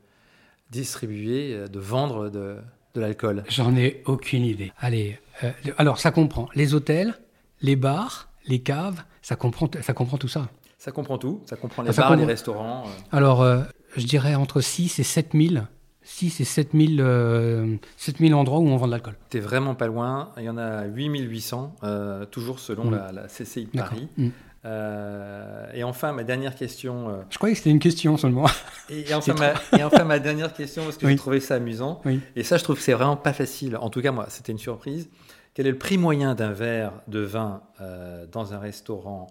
distribuer, 0.70 1.54
euh, 1.54 1.68
de 1.68 1.78
vendre 1.78 2.28
de, 2.30 2.56
de 2.94 3.00
l'alcool? 3.00 3.42
J'en 3.48 3.74
ai 3.76 4.02
aucune 4.06 4.44
idée. 4.44 4.72
Allez, 4.78 5.18
euh, 5.42 5.50
alors 5.78 5.98
ça 5.98 6.10
comprend 6.10 6.48
les 6.54 6.74
hôtels, 6.74 7.14
les 7.60 7.76
bars, 7.76 8.28
les 8.46 8.60
caves, 8.60 9.02
ça 9.22 9.36
comprend, 9.36 9.68
ça 9.82 9.92
comprend 9.92 10.18
tout 10.18 10.28
ça. 10.28 10.48
Ça 10.78 10.92
comprend 10.92 11.16
tout, 11.18 11.40
ça 11.46 11.56
comprend 11.56 11.82
les 11.82 11.88
Ah, 11.90 11.92
ça 11.92 12.02
bars, 12.02 12.10
les 12.12 12.16
comprend- 12.18 12.28
restaurants. 12.28 12.84
euh. 12.86 13.16
Alors, 13.16 13.64
je 13.96 14.04
dirais 14.06 14.34
entre 14.34 14.60
6 14.60 14.98
et 14.98 15.02
7 15.02 15.30
000. 15.32 15.64
6 16.04 16.40
et 16.40 16.44
7 16.44 16.70
000, 16.74 16.92
euh, 17.00 17.76
7 17.96 18.18
000 18.18 18.38
endroits 18.38 18.58
où 18.60 18.66
on 18.68 18.76
vend 18.76 18.86
de 18.86 18.92
l'alcool. 18.92 19.14
T'es 19.30 19.40
vraiment 19.40 19.74
pas 19.74 19.86
loin. 19.86 20.30
Il 20.36 20.44
y 20.44 20.48
en 20.50 20.58
a 20.58 20.84
8800, 20.84 21.74
euh, 21.82 22.24
toujours 22.26 22.58
selon 22.60 22.84
Mm. 22.84 22.94
la, 22.94 23.12
la 23.12 23.22
CCI 23.28 23.66
de. 23.72 23.78
Paris. 23.78 24.08
Mm. 24.16 24.28
Euh, 24.66 25.66
et 25.74 25.84
enfin, 25.84 26.12
ma 26.12 26.24
dernière 26.24 26.54
question. 26.54 27.08
euh, 27.10 27.22
Je 27.30 27.36
croyais 27.36 27.54
que 27.54 27.58
c'était 27.58 27.70
une 27.70 27.78
question 27.78 28.16
seulement. 28.16 28.46
et, 28.90 29.00
et 29.10 29.14
enfin, 29.14 29.34
ma, 29.34 29.78
et 29.78 29.84
enfin, 29.84 30.04
ma 30.04 30.18
dernière 30.18 30.52
question, 30.54 30.84
parce 30.84 30.96
que 30.96 31.04
Oui. 31.06 31.12
j'ai 31.12 31.18
trouvé 31.18 31.40
ça 31.40 31.56
amusant. 31.56 32.00
Oui. 32.04 32.20
Et 32.36 32.42
ça, 32.44 32.56
je 32.56 32.64
trouve 32.64 32.76
que 32.76 32.82
c'est 32.82 32.92
vraiment 32.94 33.16
pas 33.16 33.32
facile. 33.32 33.76
En 33.76 33.90
tout 33.90 34.00
cas, 34.00 34.12
moi, 34.12 34.26
c'était 34.28 34.52
une 34.52 34.58
surprise. 34.58 35.08
Quel 35.54 35.66
est 35.66 35.70
le 35.70 35.78
prix 35.78 35.98
moyen 35.98 36.34
d'un 36.34 36.52
verre 36.52 36.92
de 37.08 37.20
vin 37.20 37.62
euh, 37.80 38.26
dans 38.32 38.52
un 38.54 38.58
restaurant 38.58 39.28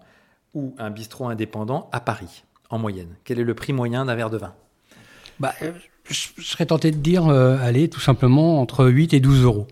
ou 0.54 0.74
un 0.78 0.90
bistrot 0.90 1.28
indépendant 1.28 1.88
à 1.92 2.00
Paris, 2.00 2.44
en 2.70 2.78
moyenne? 2.78 3.16
Quel 3.24 3.38
est 3.40 3.44
le 3.44 3.54
prix 3.54 3.72
moyen 3.72 4.04
d'un 4.06 4.14
verre 4.14 4.30
de 4.30 4.38
vin? 4.38 4.54
Bah, 5.40 5.52
je, 6.04 6.42
serais 6.42 6.66
tenté 6.66 6.90
de 6.90 6.96
dire, 6.96 7.28
euh, 7.28 7.56
allez, 7.60 7.88
tout 7.88 8.00
simplement 8.00 8.60
entre 8.60 8.86
8 8.86 9.14
et 9.14 9.20
12 9.20 9.44
euros. 9.44 9.66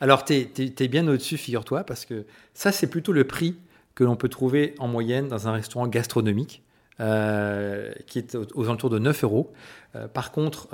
Alors, 0.00 0.24
tu 0.24 0.34
es, 0.34 0.88
bien 0.88 1.06
au-dessus, 1.08 1.36
figure-toi, 1.36 1.84
parce 1.84 2.04
que 2.04 2.24
ça, 2.54 2.72
c'est 2.72 2.86
plutôt 2.86 3.12
le 3.12 3.24
prix 3.24 3.56
que 3.94 4.04
l'on 4.04 4.16
peut 4.16 4.28
trouver 4.28 4.74
en 4.78 4.88
moyenne 4.88 5.28
dans 5.28 5.48
un 5.48 5.52
restaurant 5.52 5.86
gastronomique, 5.88 6.62
euh, 7.00 7.92
qui 8.06 8.18
est 8.18 8.34
aux, 8.54 8.64
alentours 8.64 8.90
de 8.90 8.98
9 8.98 9.24
euros. 9.24 9.52
Euh, 9.96 10.08
par 10.08 10.32
contre, 10.32 10.68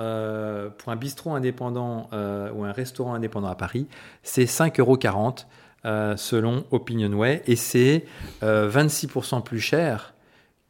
pour 0.78 0.92
un 0.92 0.96
bistrot 0.96 1.34
indépendant 1.34 2.08
ou 2.54 2.64
un 2.64 2.72
restaurant 2.72 3.14
indépendant 3.14 3.48
à 3.48 3.56
Paris, 3.56 3.86
c'est 4.22 4.44
5,40 4.44 4.80
euros 4.80 6.16
selon 6.16 6.64
Opinionway, 6.70 7.42
et 7.46 7.56
c'est 7.56 8.04
euh, 8.42 8.70
26% 8.70 9.42
plus 9.42 9.60
cher 9.60 10.14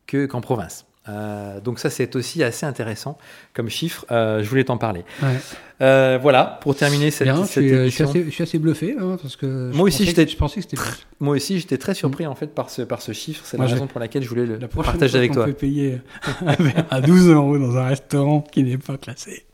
que- 0.07 0.27
qu'en 0.27 0.41
province. 0.41 0.87
Euh, 1.09 1.61
donc 1.61 1.79
ça, 1.79 1.89
c'est 1.91 2.17
aussi 2.17 2.43
assez 2.43 2.67
intéressant 2.67 3.17
comme 3.55 3.69
chiffre. 3.69 4.05
Euh, 4.11 4.43
je 4.43 4.49
voulais 4.49 4.65
t'en 4.65 4.77
parler. 4.77 5.05
Ouais. 5.23 5.29
Euh, 5.83 6.19
voilà, 6.21 6.59
pour 6.63 6.75
terminer 6.75 7.11
cette, 7.11 7.27
Bien, 7.29 7.37
je, 7.37 7.41
cette 7.43 7.51
suis, 7.63 7.73
euh, 7.73 7.85
je 7.85 7.91
suis 7.91 8.03
émission. 8.03 8.09
assez, 8.09 8.25
je 8.25 8.31
suis 8.31 8.43
assez 8.43 8.59
bluffé, 8.59 8.97
hein, 8.99 9.17
parce 9.21 9.37
que 9.37 9.71
Moi 9.75 9.85
aussi, 9.87 10.05
j'étais- 10.07 10.27
je 10.27 10.37
pensais 10.37 10.61
que 10.63 10.67
c'était. 10.71 10.83
Moi 11.21 11.37
aussi, 11.37 11.61
j'étais 11.61 11.77
très 11.79 11.95
surpris 11.95 12.27
en 12.27 12.35
fait 12.35 12.49
par 12.55 12.71
ce, 12.71 12.83
par 12.83 13.03
ce 13.03 13.13
chiffre. 13.13 13.43
C'est 13.45 13.57
la 13.57 13.63
Moi, 13.65 13.69
je- 13.69 13.75
raison 13.75 13.87
pour 13.87 14.01
laquelle 14.01 14.23
je 14.23 14.29
voulais 14.29 14.47
le 14.47 14.57
La 14.57 14.69
partager 14.69 15.19
avec 15.19 15.33
toi. 15.33 15.45
peut 15.45 15.53
payer 15.53 16.01
à 16.91 17.01
12 17.03 17.29
euros 17.29 17.59
dans 17.59 17.77
un 17.77 17.87
restaurant 17.89 18.41
qui 18.41 18.63
n'est 18.65 18.79
pas 18.79 18.97
classé, 18.97 19.45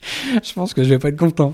je 0.42 0.52
pense 0.52 0.72
que 0.74 0.84
je 0.84 0.88
vais 0.90 0.98
pas 0.98 1.08
être 1.08 1.18
content. 1.18 1.52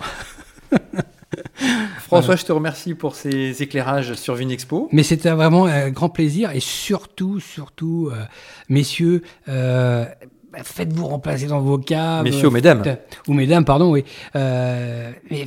François, 2.01 2.37
je 2.37 2.45
te 2.45 2.53
remercie 2.53 2.95
pour 2.95 3.14
ces 3.14 3.62
éclairages 3.62 4.14
sur 4.14 4.35
Vinexpo. 4.35 4.88
Mais 4.93 5.03
c'était 5.03 5.31
vraiment 5.31 5.67
un 5.67 5.91
grand 5.91 6.09
plaisir 6.09 6.53
et 6.53 6.61
surtout, 6.61 7.41
surtout, 7.41 8.11
euh, 8.12 8.23
messieurs, 8.69 9.23
euh, 9.49 10.05
bah, 10.53 10.61
faites-vous 10.62 11.07
remplacer 11.07 11.47
dans 11.47 11.61
vos 11.61 11.79
caves. 11.79 12.25
Messieurs 12.25 12.49
ou 12.49 12.53
mesdames. 12.53 12.83
Ou 13.27 13.35
mesdames, 13.35 13.64
pardon, 13.64 13.91
oui. 13.91 14.05
Euh, 14.37 15.12
mais, 15.31 15.47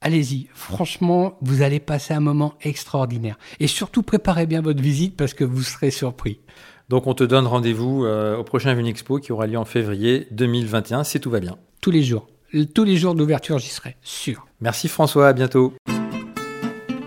allez-y, 0.00 0.48
franchement, 0.54 1.36
vous 1.42 1.62
allez 1.62 1.80
passer 1.80 2.14
un 2.14 2.20
moment 2.20 2.54
extraordinaire. 2.62 3.38
Et 3.60 3.66
surtout, 3.66 4.02
préparez 4.02 4.46
bien 4.46 4.62
votre 4.62 4.82
visite 4.82 5.16
parce 5.16 5.34
que 5.34 5.44
vous 5.44 5.62
serez 5.62 5.90
surpris. 5.90 6.40
Donc, 6.88 7.06
on 7.06 7.14
te 7.14 7.24
donne 7.24 7.46
rendez-vous 7.46 8.04
au 8.04 8.44
prochain 8.44 8.74
Vinexpo 8.74 9.18
qui 9.18 9.32
aura 9.32 9.46
lieu 9.46 9.56
en 9.56 9.64
février 9.64 10.26
2021 10.32 11.04
si 11.04 11.20
tout 11.20 11.30
va 11.30 11.40
bien. 11.40 11.56
Tous 11.80 11.90
les 11.90 12.02
jours. 12.02 12.26
Tous 12.74 12.84
les 12.84 12.98
jours 12.98 13.14
d'ouverture, 13.14 13.58
j'y 13.58 13.70
serai, 13.70 13.96
sûr. 14.02 14.46
Merci 14.60 14.88
François, 14.88 15.28
à 15.28 15.32
bientôt. 15.32 15.72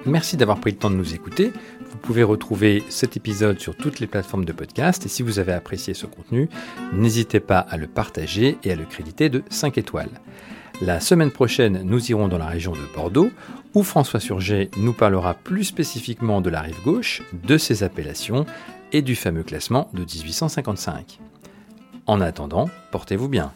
Merci 0.08 0.38
d'avoir 0.38 0.60
pris 0.60 0.72
le 0.72 0.78
temps 0.78 0.90
de 0.90 0.96
nous 0.96 1.14
écouter. 1.14 1.54
Vous 1.92 1.98
pouvez 1.98 2.24
retrouver 2.24 2.84
cet 2.90 3.16
épisode 3.16 3.60
sur 3.60 3.76
toutes 3.76 4.00
les 4.00 4.08
plateformes 4.08 4.46
de 4.46 4.54
podcast 4.54 5.06
et 5.06 5.10
si 5.10 5.22
vous 5.22 5.38
avez 5.38 5.54
apprécié 5.54 5.94
ce 5.94 6.08
contenu, 6.08 6.50
n'hésitez 6.94 7.40
pas 7.40 7.60
à 7.60 7.78
le 7.78 7.86
partager 7.86 8.58
et 8.64 8.72
à 8.72 8.76
le 8.76 8.86
créditer 8.86 9.30
de 9.30 9.44
5 9.52 9.78
étoiles. 9.78 10.10
La 10.82 11.00
semaine 11.00 11.32
prochaine, 11.32 11.84
nous 11.84 12.10
irons 12.10 12.28
dans 12.28 12.40
la 12.40 12.48
région 12.48 12.72
de 12.72 12.96
Bordeaux 12.96 13.30
où 13.76 13.84
François 13.84 14.20
Surget 14.20 14.72
nous 14.78 14.94
parlera 14.94 15.36
plus 15.36 15.66
spécifiquement 15.66 16.42
de 16.42 16.50
la 16.50 16.62
rive 16.62 16.82
gauche, 16.84 17.22
de 17.34 17.60
ses 17.60 17.84
appellations 17.84 18.48
et 18.94 19.04
du 19.04 19.16
fameux 19.16 19.44
classement 19.44 19.92
de 19.94 20.02
1855. 20.02 21.20
En 22.08 22.20
attendant, 22.20 22.68
portez-vous 22.92 23.30
bien. 23.30 23.54